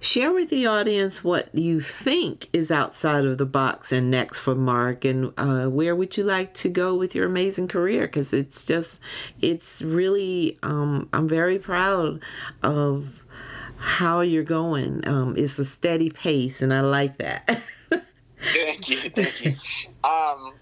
share 0.00 0.32
with 0.32 0.48
the 0.48 0.66
audience 0.66 1.22
what 1.22 1.54
you 1.54 1.78
think 1.78 2.48
is 2.52 2.70
outside 2.70 3.24
of 3.24 3.38
the 3.38 3.46
box 3.46 3.92
and 3.92 4.10
next 4.10 4.40
for 4.40 4.54
Mark, 4.54 5.04
and 5.04 5.32
uh, 5.36 5.66
where 5.66 5.94
would 5.94 6.16
you 6.16 6.24
like 6.24 6.54
to 6.54 6.68
go 6.68 6.94
with 6.94 7.14
your 7.14 7.26
amazing 7.26 7.68
career? 7.68 8.06
Because 8.06 8.32
it's 8.32 8.64
just, 8.64 9.00
it's 9.40 9.82
really, 9.82 10.58
um, 10.62 11.08
I'm 11.12 11.28
very 11.28 11.58
proud 11.58 12.20
of 12.62 13.22
how 13.76 14.20
you're 14.20 14.42
going. 14.42 15.06
Um, 15.06 15.34
it's 15.36 15.58
a 15.58 15.64
steady 15.64 16.10
pace, 16.10 16.62
and 16.62 16.72
I 16.72 16.80
like 16.80 17.18
that. 17.18 17.46
thank 18.40 18.88
you, 18.88 18.98
thank 19.10 19.44
you. 19.44 19.54
Um, 20.02 20.54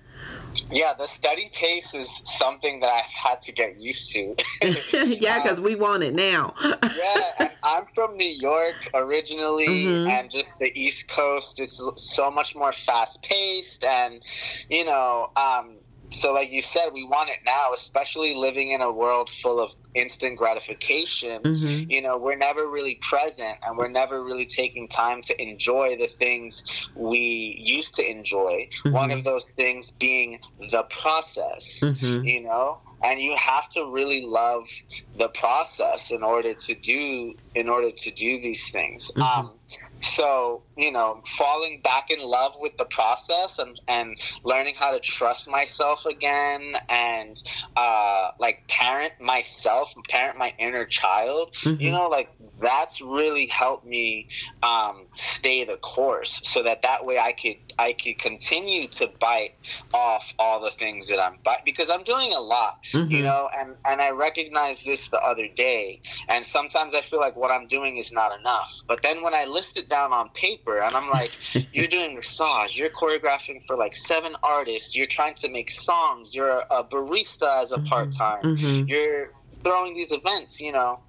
yeah, 0.70 0.92
the 0.96 1.06
steady 1.06 1.50
pace 1.52 1.94
is 1.94 2.10
something 2.24 2.80
that 2.80 2.88
I've 2.88 3.04
had 3.04 3.42
to 3.42 3.52
get 3.52 3.78
used 3.78 4.12
to. 4.12 4.34
yeah, 5.20 5.42
because 5.42 5.58
um, 5.58 5.64
we 5.64 5.74
want 5.74 6.02
it 6.02 6.14
now. 6.14 6.54
yeah, 6.62 7.50
I'm 7.62 7.86
from 7.94 8.16
New 8.16 8.28
York 8.28 8.90
originally, 8.94 9.66
mm-hmm. 9.66 10.10
and 10.10 10.30
just 10.30 10.46
the 10.60 10.70
East 10.74 11.08
Coast 11.08 11.60
is 11.60 11.82
so 11.96 12.30
much 12.30 12.54
more 12.54 12.72
fast 12.72 13.22
paced, 13.22 13.84
and 13.84 14.22
you 14.68 14.84
know, 14.84 15.30
um, 15.36 15.77
so 16.10 16.32
like 16.32 16.50
you 16.50 16.60
said 16.60 16.88
we 16.92 17.04
want 17.04 17.28
it 17.28 17.38
now 17.44 17.72
especially 17.74 18.34
living 18.34 18.70
in 18.70 18.80
a 18.80 18.90
world 18.90 19.28
full 19.28 19.60
of 19.60 19.74
instant 19.94 20.38
gratification 20.38 21.42
mm-hmm. 21.42 21.90
you 21.90 22.00
know 22.00 22.16
we're 22.16 22.36
never 22.36 22.68
really 22.68 22.96
present 22.96 23.58
and 23.62 23.76
we're 23.76 23.88
never 23.88 24.24
really 24.24 24.46
taking 24.46 24.88
time 24.88 25.20
to 25.22 25.40
enjoy 25.42 25.96
the 25.96 26.06
things 26.06 26.62
we 26.94 27.56
used 27.58 27.94
to 27.94 28.08
enjoy 28.08 28.68
mm-hmm. 28.84 28.92
one 28.92 29.10
of 29.10 29.24
those 29.24 29.44
things 29.56 29.90
being 29.90 30.38
the 30.70 30.82
process 30.84 31.80
mm-hmm. 31.80 32.24
you 32.24 32.42
know 32.42 32.78
and 33.02 33.20
you 33.20 33.34
have 33.36 33.68
to 33.68 33.90
really 33.92 34.22
love 34.22 34.68
the 35.16 35.28
process 35.28 36.10
in 36.10 36.22
order 36.22 36.54
to 36.54 36.74
do 36.74 37.34
in 37.54 37.68
order 37.68 37.90
to 37.90 38.10
do 38.10 38.40
these 38.40 38.70
things 38.70 39.10
mm-hmm. 39.12 39.22
um, 39.22 39.52
so 40.00 40.62
you 40.76 40.92
know 40.92 41.20
falling 41.26 41.80
back 41.82 42.10
in 42.10 42.20
love 42.20 42.54
with 42.60 42.76
the 42.76 42.84
process 42.84 43.58
and, 43.58 43.80
and 43.88 44.16
learning 44.44 44.74
how 44.76 44.92
to 44.92 45.00
trust 45.00 45.48
myself 45.48 46.06
again 46.06 46.74
and 46.88 47.42
uh, 47.76 48.30
like 48.38 48.66
parent 48.68 49.12
myself 49.20 49.94
parent 50.08 50.38
my 50.38 50.54
inner 50.58 50.84
child 50.84 51.52
mm-hmm. 51.54 51.82
you 51.82 51.90
know 51.90 52.08
like 52.08 52.30
that's 52.60 53.00
really 53.00 53.46
helped 53.46 53.86
me 53.86 54.28
um, 54.62 55.06
stay 55.14 55.64
the 55.64 55.76
course 55.78 56.40
so 56.44 56.62
that 56.62 56.82
that 56.82 57.04
way 57.04 57.18
i 57.18 57.32
could 57.32 57.56
i 57.78 57.92
could 57.92 58.18
continue 58.18 58.86
to 58.88 59.10
bite 59.20 59.54
off 59.92 60.32
all 60.38 60.60
the 60.60 60.70
things 60.70 61.08
that 61.08 61.20
i'm 61.20 61.38
bite 61.44 61.64
because 61.64 61.90
i'm 61.90 62.04
doing 62.04 62.32
a 62.32 62.40
lot 62.40 62.82
mm-hmm. 62.92 63.10
you 63.10 63.22
know 63.22 63.48
and 63.58 63.74
and 63.84 64.00
i 64.00 64.10
recognized 64.10 64.84
this 64.84 65.08
the 65.08 65.18
other 65.18 65.48
day 65.48 66.00
and 66.28 66.44
sometimes 66.44 66.94
i 66.94 67.00
feel 67.00 67.20
like 67.20 67.34
what 67.36 67.50
i'm 67.50 67.66
doing 67.66 67.96
is 67.96 68.12
not 68.12 68.38
enough 68.38 68.80
but 68.86 69.02
then 69.02 69.22
when 69.22 69.34
i 69.34 69.44
listed 69.44 69.87
down 69.88 70.12
on 70.12 70.28
paper 70.30 70.80
and 70.80 70.94
I'm 70.94 71.08
like, 71.10 71.32
you're 71.72 71.86
doing 71.86 72.14
massage, 72.14 72.76
you're 72.76 72.90
choreographing 72.90 73.64
for 73.66 73.76
like 73.76 73.94
seven 73.96 74.36
artists, 74.42 74.96
you're 74.96 75.06
trying 75.06 75.34
to 75.36 75.48
make 75.48 75.70
songs, 75.70 76.34
you're 76.34 76.62
a 76.70 76.84
barista 76.84 77.62
as 77.62 77.72
a 77.72 77.76
mm-hmm. 77.76 77.86
part 77.86 78.12
time, 78.12 78.42
mm-hmm. 78.42 78.88
you're 78.88 79.32
throwing 79.64 79.94
these 79.94 80.12
events, 80.12 80.60
you 80.60 80.72
know. 80.72 81.00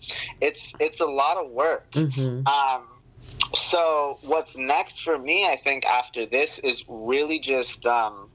It's 0.42 0.74
it's 0.80 1.00
a 1.00 1.06
lot 1.06 1.38
of 1.38 1.52
work. 1.52 1.92
Mm-hmm. 1.92 2.48
Um 2.48 2.88
so 3.54 4.20
what's 4.22 4.58
next 4.58 5.02
for 5.02 5.18
me 5.18 5.48
I 5.48 5.56
think 5.56 5.86
after 5.86 6.26
this 6.26 6.60
is 6.60 6.84
really 6.88 7.39
just 7.39 7.86
um 7.86 8.30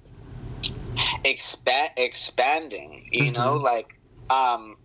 expand 1.24 1.92
expanding, 1.96 3.08
you 3.12 3.32
know, 3.32 3.54
mm-hmm. 3.54 3.64
like 3.64 3.98
um 4.30 4.76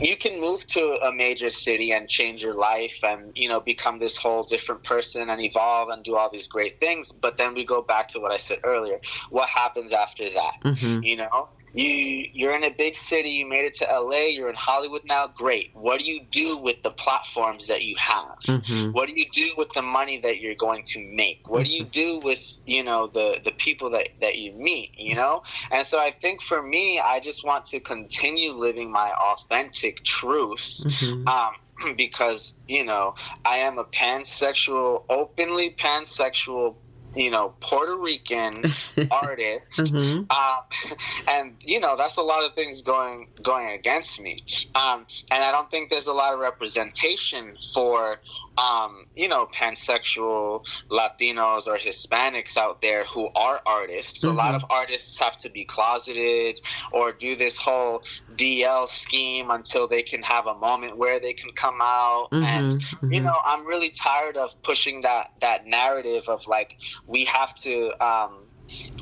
you 0.00 0.16
can 0.16 0.40
move 0.40 0.66
to 0.68 0.98
a 1.04 1.12
major 1.12 1.50
city 1.50 1.92
and 1.92 2.08
change 2.08 2.42
your 2.42 2.54
life 2.54 2.98
and 3.02 3.32
you 3.34 3.48
know 3.48 3.60
become 3.60 3.98
this 3.98 4.16
whole 4.16 4.44
different 4.44 4.82
person 4.84 5.30
and 5.30 5.40
evolve 5.40 5.88
and 5.88 6.04
do 6.04 6.16
all 6.16 6.30
these 6.30 6.48
great 6.48 6.74
things. 6.76 7.12
But 7.12 7.38
then 7.38 7.54
we 7.54 7.64
go 7.64 7.82
back 7.82 8.08
to 8.10 8.20
what 8.20 8.32
i 8.32 8.38
said 8.38 8.58
earlier. 8.64 8.98
What 9.30 9.48
happens 9.48 9.92
after 9.92 10.28
that? 10.30 10.52
Mm-hmm. 10.64 11.02
you 11.02 11.16
know 11.16 11.48
you 11.74 12.28
you're 12.32 12.54
in 12.54 12.64
a 12.64 12.70
big 12.70 12.96
city 12.96 13.30
you 13.30 13.48
made 13.48 13.64
it 13.64 13.74
to 13.74 13.84
la 13.84 14.16
you're 14.16 14.48
in 14.48 14.54
hollywood 14.54 15.02
now 15.04 15.26
great 15.26 15.70
what 15.74 16.00
do 16.00 16.06
you 16.06 16.22
do 16.30 16.56
with 16.56 16.82
the 16.82 16.90
platforms 16.90 17.66
that 17.66 17.82
you 17.82 17.94
have 17.98 18.38
mm-hmm. 18.46 18.92
what 18.92 19.08
do 19.08 19.18
you 19.18 19.26
do 19.32 19.52
with 19.56 19.70
the 19.72 19.82
money 19.82 20.20
that 20.20 20.40
you're 20.40 20.54
going 20.54 20.84
to 20.84 21.00
make 21.00 21.48
what 21.48 21.64
do 21.64 21.72
you 21.72 21.82
mm-hmm. 21.82 21.90
do 21.90 22.18
with 22.20 22.58
you 22.64 22.82
know 22.82 23.06
the 23.08 23.40
the 23.44 23.52
people 23.52 23.90
that 23.90 24.08
that 24.20 24.36
you 24.38 24.52
meet 24.52 24.92
you 24.96 25.14
know 25.14 25.42
and 25.70 25.86
so 25.86 25.98
i 25.98 26.10
think 26.10 26.40
for 26.40 26.62
me 26.62 27.00
i 27.00 27.18
just 27.18 27.44
want 27.44 27.64
to 27.64 27.80
continue 27.80 28.52
living 28.52 28.90
my 28.90 29.10
authentic 29.12 30.02
truth 30.04 30.80
mm-hmm. 30.84 31.26
um, 31.26 31.54
because 31.96 32.54
you 32.66 32.84
know 32.84 33.14
I 33.44 33.58
am 33.58 33.78
a 33.78 33.84
pansexual, 33.84 35.04
openly 35.08 35.74
pansexual 35.78 36.76
you 37.16 37.30
know, 37.30 37.54
Puerto 37.60 37.96
Rican 37.96 38.64
artist, 39.10 39.78
mm-hmm. 39.78 40.30
um, 40.30 40.96
and 41.28 41.56
you 41.60 41.80
know 41.80 41.96
that's 41.96 42.16
a 42.16 42.22
lot 42.22 42.44
of 42.44 42.54
things 42.54 42.82
going 42.82 43.28
going 43.42 43.70
against 43.70 44.20
me, 44.20 44.44
um, 44.74 45.06
and 45.30 45.44
I 45.44 45.52
don't 45.52 45.70
think 45.70 45.90
there's 45.90 46.06
a 46.06 46.12
lot 46.12 46.34
of 46.34 46.40
representation 46.40 47.56
for 47.72 48.20
um, 48.58 49.06
you 49.14 49.28
know 49.28 49.46
pansexual 49.46 50.64
Latinos 50.90 51.66
or 51.66 51.76
Hispanics 51.78 52.56
out 52.56 52.80
there 52.80 53.04
who 53.04 53.28
are 53.34 53.60
artists. 53.66 54.20
Mm-hmm. 54.20 54.28
A 54.28 54.32
lot 54.32 54.54
mm-hmm. 54.54 54.64
of 54.64 54.70
artists 54.70 55.16
have 55.18 55.36
to 55.38 55.50
be 55.50 55.64
closeted 55.64 56.60
or 56.92 57.12
do 57.12 57.36
this 57.36 57.56
whole 57.56 58.02
DL 58.36 58.88
scheme 58.88 59.50
until 59.50 59.88
they 59.88 60.02
can 60.02 60.22
have 60.22 60.46
a 60.46 60.54
moment 60.54 60.96
where 60.96 61.20
they 61.20 61.32
can 61.32 61.52
come 61.52 61.80
out, 61.80 62.28
mm-hmm. 62.32 62.44
and 62.44 62.72
you 62.72 62.78
mm-hmm. 62.78 63.24
know 63.26 63.36
I'm 63.44 63.66
really 63.66 63.90
tired 63.90 64.36
of 64.36 64.60
pushing 64.62 65.02
that 65.02 65.32
that 65.40 65.66
narrative 65.66 66.28
of 66.28 66.46
like 66.46 66.76
we 67.06 67.24
have 67.24 67.54
to 67.56 68.04
um, 68.04 68.44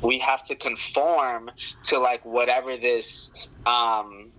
we 0.01 0.19
have 0.19 0.43
to 0.43 0.55
conform 0.55 1.49
to 1.83 1.99
like 1.99 2.23
whatever 2.25 2.75
this 2.77 3.31
um, 3.65 4.31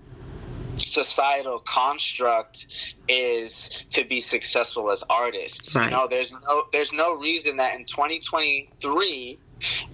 societal 0.77 1.61
construct 1.61 2.95
is 3.09 3.85
to 3.91 4.05
be 4.05 4.21
successful 4.21 4.91
as 4.91 5.03
artists. 5.11 5.75
Right. 5.75 5.87
You 5.87 5.91
know, 5.91 6.07
there's 6.09 6.33
no 6.33 6.65
there's 6.73 6.93
no 6.93 7.15
reason 7.17 7.57
that 7.59 7.75
in 7.75 7.85
2023 7.85 9.39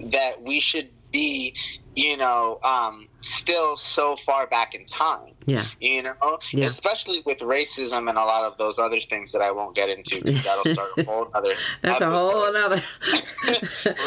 that 0.01 0.43
we 0.43 0.61
should 0.61 0.89
be 1.13 1.55
you 1.97 2.17
know, 2.17 2.59
um, 2.63 3.09
still 3.21 3.77
so 3.77 4.17
far 4.17 4.47
back 4.47 4.75
in 4.75 4.85
time. 4.87 5.33
Yeah. 5.47 5.67
You 5.81 6.03
know, 6.03 6.39
yeah. 6.53 6.67
especially 6.67 7.23
with 7.27 7.41
racism 7.41 8.09
and 8.09 8.17
a 8.17 8.25
lot 8.25 8.45
of 8.45 8.57
those 8.59 8.79
other 8.79 9.01
things 9.01 9.33
that 9.33 9.43
I 9.43 9.51
won't 9.51 9.75
get 9.75 9.89
into 9.89 10.23
because 10.23 10.45
that'll 10.45 10.73
start 10.73 10.91
a 10.97 11.05
whole 11.05 11.29
other. 11.35 11.55
That's 11.83 12.01
episode. 12.03 12.13
a 12.13 12.17
whole 12.17 12.57
other. 12.57 12.83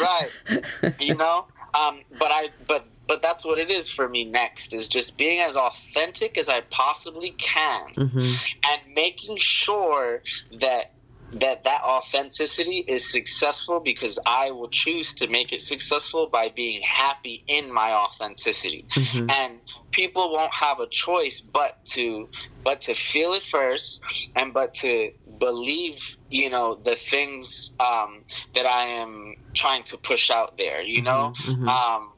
right. 0.00 1.00
You 1.00 1.14
know, 1.14 1.46
um, 1.78 2.00
but 2.18 2.30
I, 2.30 2.48
but 2.66 2.86
but 3.06 3.22
that's 3.22 3.44
what 3.44 3.58
it 3.58 3.70
is 3.70 3.88
for 3.88 4.08
me 4.08 4.24
next 4.24 4.72
is 4.72 4.88
just 4.88 5.16
being 5.16 5.40
as 5.40 5.56
authentic 5.56 6.38
as 6.38 6.48
I 6.48 6.62
possibly 6.62 7.30
can 7.30 7.88
mm-hmm. 7.94 8.18
and 8.18 8.94
making 8.94 9.36
sure 9.36 10.22
that 10.60 10.92
that 11.32 11.64
that 11.64 11.82
authenticity 11.82 12.78
is 12.78 13.10
successful 13.10 13.80
because 13.80 14.18
I 14.24 14.52
will 14.52 14.68
choose 14.68 15.14
to 15.14 15.26
make 15.26 15.52
it 15.52 15.60
successful 15.60 16.28
by 16.28 16.48
being 16.48 16.80
happy 16.82 17.42
in 17.46 17.72
my 17.72 17.92
authenticity. 17.92 18.86
Mm-hmm. 18.90 19.30
And 19.30 19.60
people 19.90 20.32
won't 20.32 20.54
have 20.54 20.80
a 20.80 20.86
choice 20.86 21.40
but 21.40 21.84
to 21.86 22.28
but 22.62 22.82
to 22.82 22.94
feel 22.94 23.32
it 23.32 23.42
first 23.42 24.00
and 24.36 24.54
but 24.54 24.74
to 24.74 25.12
believe 25.38 25.98
you 26.30 26.50
know 26.50 26.74
the 26.74 26.94
things 26.94 27.72
um, 27.80 28.24
that 28.54 28.66
I 28.66 28.86
am 28.86 29.34
trying 29.54 29.82
to 29.84 29.96
push 29.96 30.30
out 30.30 30.56
there. 30.56 30.82
You 30.82 31.02
know, 31.02 31.32
mm-hmm. 31.36 31.66
mm-hmm. 31.66 31.68
um, 31.68 32.12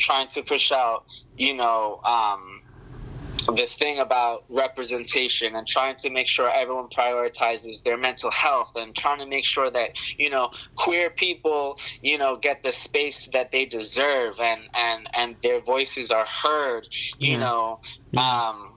trying 0.00 0.28
to 0.28 0.42
push 0.42 0.72
out. 0.72 1.04
You 1.36 1.54
know. 1.54 2.00
Um, 2.04 2.62
the 3.46 3.66
thing 3.66 3.98
about 3.98 4.44
representation 4.48 5.54
and 5.56 5.66
trying 5.66 5.96
to 5.96 6.10
make 6.10 6.26
sure 6.26 6.50
everyone 6.50 6.88
prioritizes 6.88 7.82
their 7.82 7.96
mental 7.96 8.30
health 8.30 8.72
and 8.76 8.94
trying 8.94 9.18
to 9.18 9.26
make 9.26 9.44
sure 9.44 9.70
that 9.70 9.90
you 10.18 10.30
know 10.30 10.50
queer 10.76 11.10
people 11.10 11.78
you 12.02 12.18
know 12.18 12.36
get 12.36 12.62
the 12.62 12.72
space 12.72 13.28
that 13.32 13.50
they 13.50 13.64
deserve 13.64 14.38
and 14.40 14.62
and 14.74 15.08
and 15.14 15.36
their 15.42 15.60
voices 15.60 16.10
are 16.10 16.26
heard 16.26 16.86
you 17.18 17.38
know 17.38 17.80
um 18.16 18.69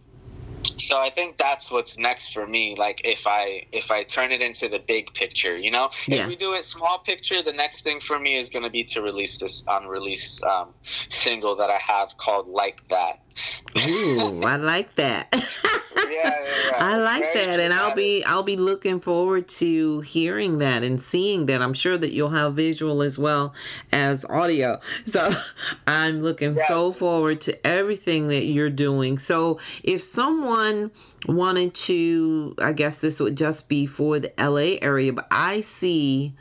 so 0.84 1.00
I 1.00 1.10
think 1.10 1.38
that's 1.38 1.72
what's 1.72 1.98
next 1.98 2.34
for 2.34 2.46
me. 2.46 2.76
Like 2.78 3.02
if 3.04 3.26
I 3.26 3.64
if 3.72 3.92
I 3.92 4.04
turn 4.04 4.32
it 4.32 4.42
into 4.42 4.68
the 4.70 4.80
big 4.80 5.14
picture, 5.14 5.58
you 5.58 5.72
know, 5.72 5.90
yes. 6.08 6.22
if 6.22 6.28
we 6.28 6.36
do 6.36 6.54
it 6.54 6.66
small 6.66 7.00
picture, 7.00 7.42
the 7.42 7.54
next 7.54 7.84
thing 7.84 8.00
for 8.00 8.20
me 8.20 8.36
is 8.36 8.50
going 8.50 8.64
to 8.64 8.70
be 8.70 8.84
to 8.86 9.02
release 9.02 9.38
this 9.38 9.64
unreleased 9.68 10.44
um, 10.44 10.74
single 11.10 11.56
that 11.58 11.70
I 11.70 11.78
have 11.78 12.18
called 12.18 12.48
"Like 12.48 12.80
That." 12.90 13.20
Ooh, 13.78 14.42
I 14.44 14.56
like 14.58 14.96
that. 14.96 15.28
yeah, 15.34 16.12
yeah, 16.12 16.32
yeah. 16.66 16.86
I 16.86 16.98
like 16.98 17.22
Very 17.34 17.46
that, 17.46 17.60
and 17.60 17.74
I'll 17.74 17.96
be 17.96 18.24
I'll 18.24 18.44
be 18.44 18.56
looking 18.56 19.00
forward 19.00 19.48
to 19.50 20.02
hearing 20.02 20.60
that 20.60 20.84
and 20.84 21.02
seeing 21.02 21.48
that. 21.48 21.62
I'm 21.62 21.74
sure 21.74 21.98
that 21.98 22.12
you'll 22.12 22.30
have 22.30 22.56
visual 22.56 23.02
as 23.02 23.18
well 23.18 23.54
as 23.92 24.26
audio. 24.26 24.80
So 25.06 25.32
I'm 25.88 26.20
looking 26.22 26.56
yes. 26.58 26.68
so 26.68 26.92
forward 26.92 27.42
to 27.42 27.68
everything 27.68 28.28
that 28.28 28.46
you're 28.46 28.70
doing. 28.70 29.18
So 29.18 29.60
if 29.84 30.04
someone 30.04 30.92
wanted 31.28 31.74
to, 31.74 32.56
I 32.60 32.74
guess 32.74 33.00
this 33.00 33.20
would 33.20 33.38
just 33.38 33.68
be 33.68 33.86
for 33.86 34.20
the 34.20 34.32
LA 34.38 34.78
area, 34.82 35.14
but 35.14 35.28
I 35.32 35.62
see 35.62 36.34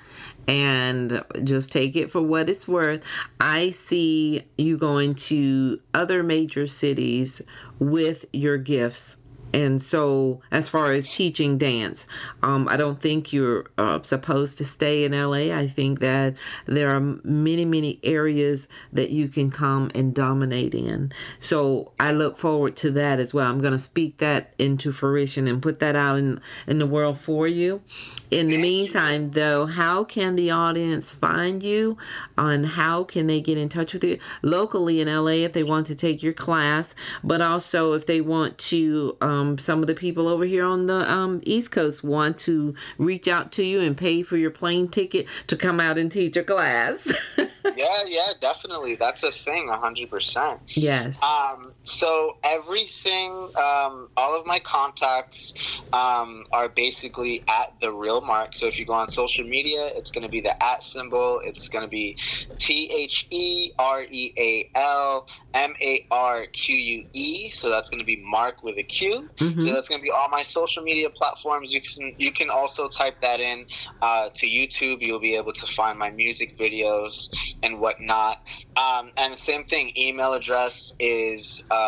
and 0.48 1.22
just 1.44 1.72
take 1.72 1.96
it 1.96 2.10
for 2.10 2.20
what 2.20 2.48
it's 2.48 2.66
worth. 2.66 3.04
I 3.40 3.70
see 3.70 4.44
you 4.58 4.76
going 4.76 5.14
to 5.14 5.80
other 5.94 6.22
major 6.22 6.66
cities 6.66 7.42
with 7.78 8.24
your 8.32 8.58
gifts 8.58 9.16
and 9.52 9.80
so, 9.82 10.40
as 10.50 10.68
far 10.68 10.92
as 10.92 11.06
teaching 11.06 11.58
dance, 11.58 12.06
um, 12.42 12.68
I 12.68 12.78
don't 12.78 13.00
think 13.00 13.32
you're 13.32 13.66
uh, 13.76 14.00
supposed 14.02 14.56
to 14.58 14.64
stay 14.64 15.04
in 15.04 15.12
LA. 15.12 15.54
I 15.54 15.68
think 15.68 16.00
that 16.00 16.34
there 16.66 16.88
are 16.88 17.00
many, 17.00 17.66
many 17.66 18.00
areas 18.02 18.66
that 18.94 19.10
you 19.10 19.28
can 19.28 19.50
come 19.50 19.90
and 19.94 20.14
dominate 20.14 20.74
in. 20.74 21.12
So, 21.38 21.92
I 22.00 22.12
look 22.12 22.38
forward 22.38 22.76
to 22.76 22.90
that 22.92 23.20
as 23.20 23.34
well. 23.34 23.50
I'm 23.50 23.60
going 23.60 23.72
to 23.72 23.78
speak 23.78 24.18
that 24.18 24.54
into 24.58 24.90
fruition 24.90 25.46
and 25.46 25.60
put 25.60 25.80
that 25.80 25.96
out 25.96 26.18
in, 26.18 26.40
in 26.66 26.78
the 26.78 26.86
world 26.86 27.18
for 27.18 27.46
you. 27.46 27.82
In 28.30 28.48
the 28.48 28.56
meantime, 28.56 29.32
though, 29.32 29.66
how 29.66 30.04
can 30.04 30.36
the 30.36 30.50
audience 30.50 31.12
find 31.12 31.62
you? 31.62 31.98
On 32.38 32.64
how 32.64 33.04
can 33.04 33.26
they 33.26 33.42
get 33.42 33.58
in 33.58 33.68
touch 33.68 33.92
with 33.92 34.02
you 34.02 34.18
locally 34.40 35.00
in 35.00 35.08
LA 35.08 35.42
if 35.44 35.52
they 35.52 35.62
want 35.62 35.86
to 35.88 35.94
take 35.94 36.22
your 36.22 36.32
class, 36.32 36.94
but 37.22 37.42
also 37.42 37.92
if 37.92 38.06
they 38.06 38.22
want 38.22 38.56
to? 38.56 39.14
Um, 39.20 39.41
um, 39.42 39.58
some 39.58 39.80
of 39.80 39.86
the 39.86 39.94
people 39.94 40.28
over 40.28 40.44
here 40.44 40.64
on 40.64 40.86
the 40.86 41.10
um, 41.10 41.40
East 41.44 41.70
Coast 41.70 42.02
want 42.04 42.38
to 42.38 42.74
reach 42.98 43.28
out 43.28 43.52
to 43.52 43.64
you 43.64 43.80
and 43.80 43.96
pay 43.96 44.22
for 44.22 44.36
your 44.36 44.50
plane 44.50 44.88
ticket 44.88 45.26
to 45.48 45.56
come 45.56 45.80
out 45.80 45.98
and 45.98 46.10
teach 46.10 46.36
a 46.36 46.42
class. 46.42 47.12
yeah, 47.76 48.04
yeah, 48.06 48.32
definitely. 48.40 48.94
That's 48.94 49.22
a 49.22 49.32
thing, 49.32 49.68
hundred 49.68 50.10
percent. 50.10 50.60
Yes. 50.76 51.22
Um, 51.22 51.72
So 51.92 52.36
everything, 52.42 53.30
um, 53.56 54.08
all 54.16 54.38
of 54.38 54.46
my 54.46 54.58
contacts 54.58 55.54
um, 55.92 56.44
are 56.52 56.68
basically 56.68 57.44
at 57.48 57.68
the 57.80 57.92
real 57.92 58.20
mark. 58.20 58.54
So 58.54 58.66
if 58.66 58.78
you 58.78 58.86
go 58.86 58.94
on 58.94 59.08
social 59.08 59.44
media, 59.44 59.90
it's 59.94 60.10
going 60.10 60.22
to 60.22 60.30
be 60.30 60.40
the 60.40 60.54
at 60.62 60.82
symbol. 60.82 61.40
It's 61.44 61.68
going 61.68 61.84
to 61.84 61.88
be 61.88 62.16
T 62.58 62.90
H 62.92 63.26
E 63.30 63.72
R 63.78 64.02
E 64.02 64.32
A 64.38 64.70
L 64.78 65.26
M 65.54 65.74
A 65.80 66.06
R 66.10 66.46
Q 66.46 66.76
U 66.76 67.04
E. 67.12 67.50
So 67.50 67.68
that's 67.68 67.90
going 67.90 67.98
to 68.00 68.06
be 68.06 68.22
Mark 68.24 68.62
with 68.62 68.78
a 68.78 68.82
Q. 68.82 69.28
Mm-hmm. 69.38 69.60
So 69.60 69.72
that's 69.72 69.88
going 69.88 70.00
to 70.00 70.02
be 70.02 70.10
all 70.10 70.28
my 70.28 70.42
social 70.42 70.82
media 70.82 71.10
platforms. 71.10 71.72
You 71.72 71.80
can 71.80 72.14
you 72.18 72.32
can 72.32 72.50
also 72.50 72.88
type 72.88 73.20
that 73.20 73.40
in 73.40 73.66
uh, 74.00 74.30
to 74.36 74.46
YouTube. 74.46 75.00
You'll 75.00 75.20
be 75.20 75.36
able 75.36 75.52
to 75.52 75.66
find 75.66 75.98
my 75.98 76.10
music 76.10 76.56
videos 76.58 77.28
and 77.62 77.80
whatnot. 77.80 78.38
Um, 78.76 79.10
and 79.16 79.36
same 79.36 79.64
thing. 79.64 79.92
Email 79.96 80.32
address 80.32 80.92
is 80.98 81.62
uh, 81.70 81.81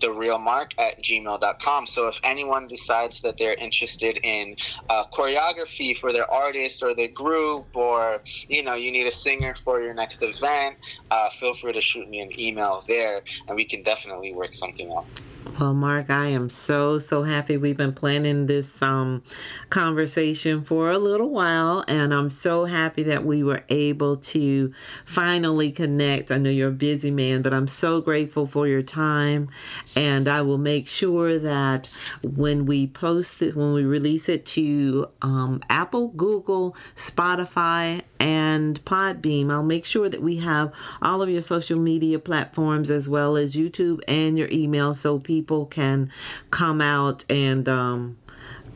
the 0.00 0.10
real 0.10 0.38
mark 0.38 0.70
at 0.78 1.02
gmail.com. 1.02 1.86
So 1.86 2.08
if 2.08 2.18
anyone 2.24 2.68
decides 2.68 3.20
that 3.22 3.36
they're 3.38 3.54
interested 3.54 4.18
in 4.22 4.56
uh, 4.88 5.04
choreography 5.12 5.96
for 5.96 6.12
their 6.12 6.30
artist 6.30 6.82
or 6.82 6.94
their 6.94 7.08
group, 7.08 7.68
or 7.74 8.22
you 8.48 8.62
know 8.62 8.74
you 8.74 8.92
need 8.92 9.06
a 9.06 9.10
singer 9.10 9.54
for 9.54 9.80
your 9.80 9.94
next 9.94 10.22
event, 10.22 10.76
uh, 11.10 11.30
feel 11.30 11.54
free 11.54 11.72
to 11.72 11.80
shoot 11.80 12.08
me 12.08 12.20
an 12.20 12.30
email 12.38 12.82
there, 12.88 13.22
and 13.48 13.56
we 13.56 13.64
can 13.64 13.82
definitely 13.82 14.32
work 14.34 14.54
something 14.54 14.92
out. 14.96 15.06
Well, 15.44 15.74
Mark, 15.74 16.10
I 16.10 16.26
am 16.26 16.48
so 16.50 16.98
so 16.98 17.22
happy. 17.22 17.56
We've 17.56 17.76
been 17.76 17.92
planning 17.92 18.46
this 18.46 18.82
um, 18.82 19.22
conversation 19.70 20.64
for 20.64 20.90
a 20.90 20.98
little 20.98 21.30
while, 21.30 21.84
and 21.88 22.14
I'm 22.14 22.30
so 22.30 22.64
happy 22.64 23.02
that 23.04 23.24
we 23.24 23.42
were 23.42 23.62
able 23.68 24.16
to 24.16 24.72
finally 25.04 25.70
connect. 25.72 26.30
I 26.30 26.38
know 26.38 26.50
you're 26.50 26.68
a 26.68 26.72
busy 26.72 27.10
man, 27.10 27.42
but 27.42 27.52
I'm 27.54 27.68
so 27.68 28.00
grateful 28.00 28.46
for 28.46 28.68
your 28.68 28.82
time, 28.82 29.48
and 29.96 30.28
I 30.28 30.42
will 30.42 30.58
make 30.58 30.86
sure 30.88 31.38
that 31.38 31.88
when 32.22 32.66
we 32.66 32.86
post 32.86 33.42
it, 33.42 33.56
when 33.56 33.72
we 33.72 33.84
release 33.84 34.28
it 34.28 34.46
to 34.46 35.08
um, 35.22 35.60
Apple, 35.70 36.08
Google, 36.08 36.76
Spotify, 36.96 38.02
and 38.20 38.84
Podbean, 38.84 39.50
I'll 39.50 39.62
make 39.62 39.86
sure 39.86 40.08
that 40.08 40.22
we 40.22 40.36
have 40.36 40.72
all 41.00 41.22
of 41.22 41.30
your 41.30 41.42
social 41.42 41.78
media 41.78 42.18
platforms 42.18 42.90
as 42.90 43.08
well 43.08 43.36
as 43.36 43.54
YouTube 43.54 44.00
and 44.06 44.38
your 44.38 44.48
email 44.52 44.92
so 44.94 45.18
people 45.18 45.66
can 45.66 46.10
come 46.50 46.82
out 46.82 47.24
and 47.30 47.66
um, 47.68 48.18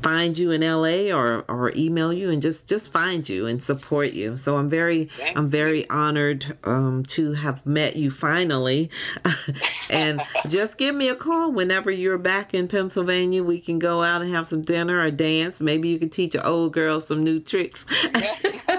find 0.04 0.36
you 0.36 0.50
in 0.50 0.60
LA 0.60 1.16
or 1.16 1.44
or 1.48 1.72
email 1.74 2.12
you 2.12 2.28
and 2.28 2.42
just 2.42 2.68
just 2.68 2.92
find 2.92 3.26
you 3.26 3.46
and 3.46 3.62
support 3.62 4.12
you. 4.12 4.36
So 4.36 4.56
I'm 4.58 4.68
very 4.68 5.08
I'm 5.34 5.48
very 5.48 5.88
honored 5.88 6.56
um, 6.64 7.02
to 7.08 7.32
have 7.32 7.64
met 7.64 7.96
you 7.96 8.10
finally, 8.10 8.90
and 9.90 10.20
just 10.48 10.76
give 10.78 10.94
me 10.94 11.08
a 11.08 11.14
call 11.14 11.52
whenever 11.52 11.90
you're 11.90 12.18
back 12.18 12.52
in 12.54 12.68
Pennsylvania. 12.68 13.42
We 13.42 13.60
can 13.60 13.78
go 13.78 14.02
out 14.02 14.20
and 14.20 14.30
have 14.30 14.46
some 14.46 14.62
dinner 14.62 15.00
or 15.00 15.10
dance. 15.10 15.60
Maybe 15.60 15.88
you 15.88 15.98
can 15.98 16.10
teach 16.10 16.34
an 16.34 16.42
old 16.42 16.74
girl 16.74 17.00
some 17.00 17.24
new 17.24 17.40
tricks. 17.40 17.86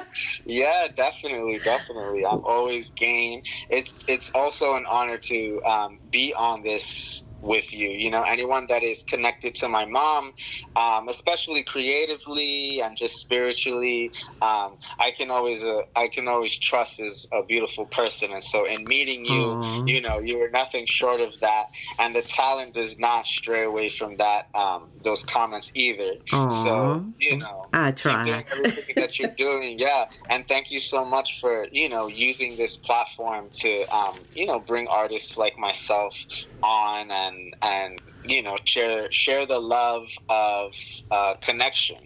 yeah, 0.46 0.88
definitely, 0.96 1.60
definitely. 1.60 2.26
I'm 2.26 2.42
always 2.46 2.92
game. 2.92 3.42
It's 3.70 3.94
it's 4.08 4.32
also 4.34 4.76
an 4.76 4.86
honor 4.90 5.18
to 5.18 5.62
um, 5.68 6.00
be 6.12 6.34
on 6.38 6.64
this 6.64 7.25
with 7.46 7.74
you. 7.74 7.90
You 7.90 8.12
know, 8.12 8.24
anyone 8.24 8.66
that 8.70 8.84
is 8.84 9.04
connected 9.04 9.56
to 9.56 9.70
my 9.70 9.86
mom, 9.86 10.34
um, 10.76 11.08
especially 11.08 11.64
creatively 11.64 12.82
and 12.82 12.98
just 12.98 13.18
spiritually, 13.18 14.12
um, 14.42 14.78
I 15.00 15.12
can 15.16 15.32
always 15.32 15.64
uh, 15.64 15.82
I 15.96 16.08
can 16.08 16.28
always 16.28 16.58
trust 16.58 17.00
as 17.00 17.26
a 17.32 17.44
beautiful 17.44 17.86
person. 17.86 18.32
And 18.32 18.44
so, 18.44 18.66
in 18.66 18.88
meeting 18.88 19.26
you, 19.26 19.42
Aww. 19.42 19.88
you 19.88 20.02
know, 20.02 20.20
you 20.20 20.40
were 20.40 20.50
nothing 20.50 20.86
short 20.88 21.22
of 21.22 21.34
that, 21.42 21.66
and 22.00 22.16
the 22.16 22.24
talent 22.24 22.74
does 22.74 23.00
not 23.00 23.26
stray 23.26 23.64
away 23.64 23.90
from 23.90 24.18
that 24.18 24.46
um, 24.54 24.92
those 25.04 25.24
comments 25.24 25.72
either. 25.76 26.14
Aww. 26.32 26.64
So, 26.66 27.06
you 27.20 27.38
know, 27.38 27.70
I 27.74 27.92
try 27.92 28.44
everything 28.52 28.96
that 28.98 29.20
you're 29.20 29.36
doing. 29.38 29.80
Yeah, 29.86 30.06
and 30.30 30.48
thank 30.48 30.72
you 30.72 30.80
so 30.80 31.06
much 31.06 31.38
for 31.40 31.68
you 31.72 31.90
know 31.90 32.08
using 32.08 32.56
this 32.56 32.78
platform 32.78 33.50
to 33.62 33.86
um, 33.96 34.26
you 34.34 34.48
know 34.48 34.60
bring 34.60 34.88
artists 34.88 35.38
like 35.38 35.54
myself 35.58 36.16
on 36.64 37.12
and 37.12 37.35
and 37.62 38.00
you 38.24 38.44
know 38.44 38.58
share 38.66 39.12
share 39.12 39.46
the 39.46 39.60
love 39.60 40.08
of 40.30 40.74
uh, 41.12 41.36
connection 41.44 41.98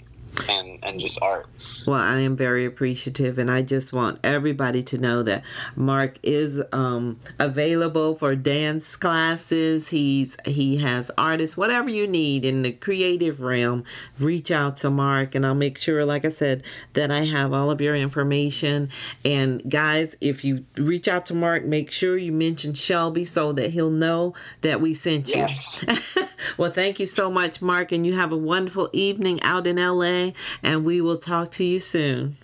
and 0.48 0.80
and 0.84 1.00
just 1.00 1.22
art. 1.22 1.48
Well, 1.86 2.00
I 2.00 2.20
am 2.20 2.36
very 2.36 2.66
appreciative, 2.66 3.38
and 3.38 3.50
I 3.50 3.62
just 3.62 3.94
want 3.94 4.20
everybody 4.24 4.84
to 4.84 4.98
know 4.98 5.24
that 5.24 5.44
Mark 5.76 6.20
is 6.24 6.62
um, 6.72 7.20
available 7.40 8.16
for 8.16 8.36
dance 8.36 8.96
classes. 8.96 9.90
He's 9.90 10.38
he 10.46 10.78
has 10.78 11.12
artists, 11.18 11.58
whatever 11.58 11.90
you 11.90 12.08
need 12.08 12.46
in 12.46 12.62
the 12.62 12.72
creative 12.72 13.42
realm. 13.42 13.84
Reach 14.20 14.52
out 14.52 14.78
to 14.78 14.90
Mark, 14.90 15.36
and 15.36 15.46
I'll 15.46 15.56
make 15.56 15.78
sure, 15.78 16.06
like 16.06 16.26
I 16.26 16.30
said, 16.30 16.64
that 16.94 17.12
I 17.12 17.22
have 17.22 17.54
all 17.54 17.72
of 17.72 17.82
your 17.82 17.96
information. 17.96 18.90
And 19.26 19.68
guys, 19.70 20.16
if 20.22 20.44
you 20.44 20.66
reach 20.78 21.08
out 21.08 21.26
to 21.28 21.34
Mark, 21.34 21.66
make 21.66 21.92
sure 21.92 22.18
you 22.18 22.32
mention 22.32 22.74
Shelby 22.74 23.26
so 23.26 23.52
that 23.54 23.72
he'll 23.72 23.90
know 23.90 24.34
that 24.62 24.82
we 24.82 24.94
sent 24.94 25.30
you. 25.30 25.46
Yes. 25.48 26.18
well, 26.58 26.72
thank 26.72 27.00
you 27.00 27.06
so 27.06 27.30
much, 27.30 27.62
Mark, 27.62 27.92
and 27.92 28.06
you 28.06 28.16
have 28.16 28.32
a 28.32 28.38
wonderful 28.38 28.90
evening 28.94 29.42
out 29.44 29.68
in 29.68 29.78
LA 29.78 30.29
and 30.64 30.86
we 30.86 31.02
will 31.02 31.18
talk 31.18 31.52
to 31.52 31.64
you 31.64 31.80
soon. 31.80 32.38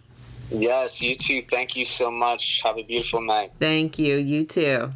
Yes, 0.52 1.02
you 1.02 1.16
too. 1.16 1.42
Thank 1.42 1.76
you 1.76 1.86
so 1.86 2.12
much. 2.12 2.62
Have 2.64 2.78
a 2.78 2.84
beautiful 2.84 3.22
night. 3.22 3.52
Thank 3.60 3.98
you. 3.98 4.18
You 4.18 4.46
too. 4.46 4.92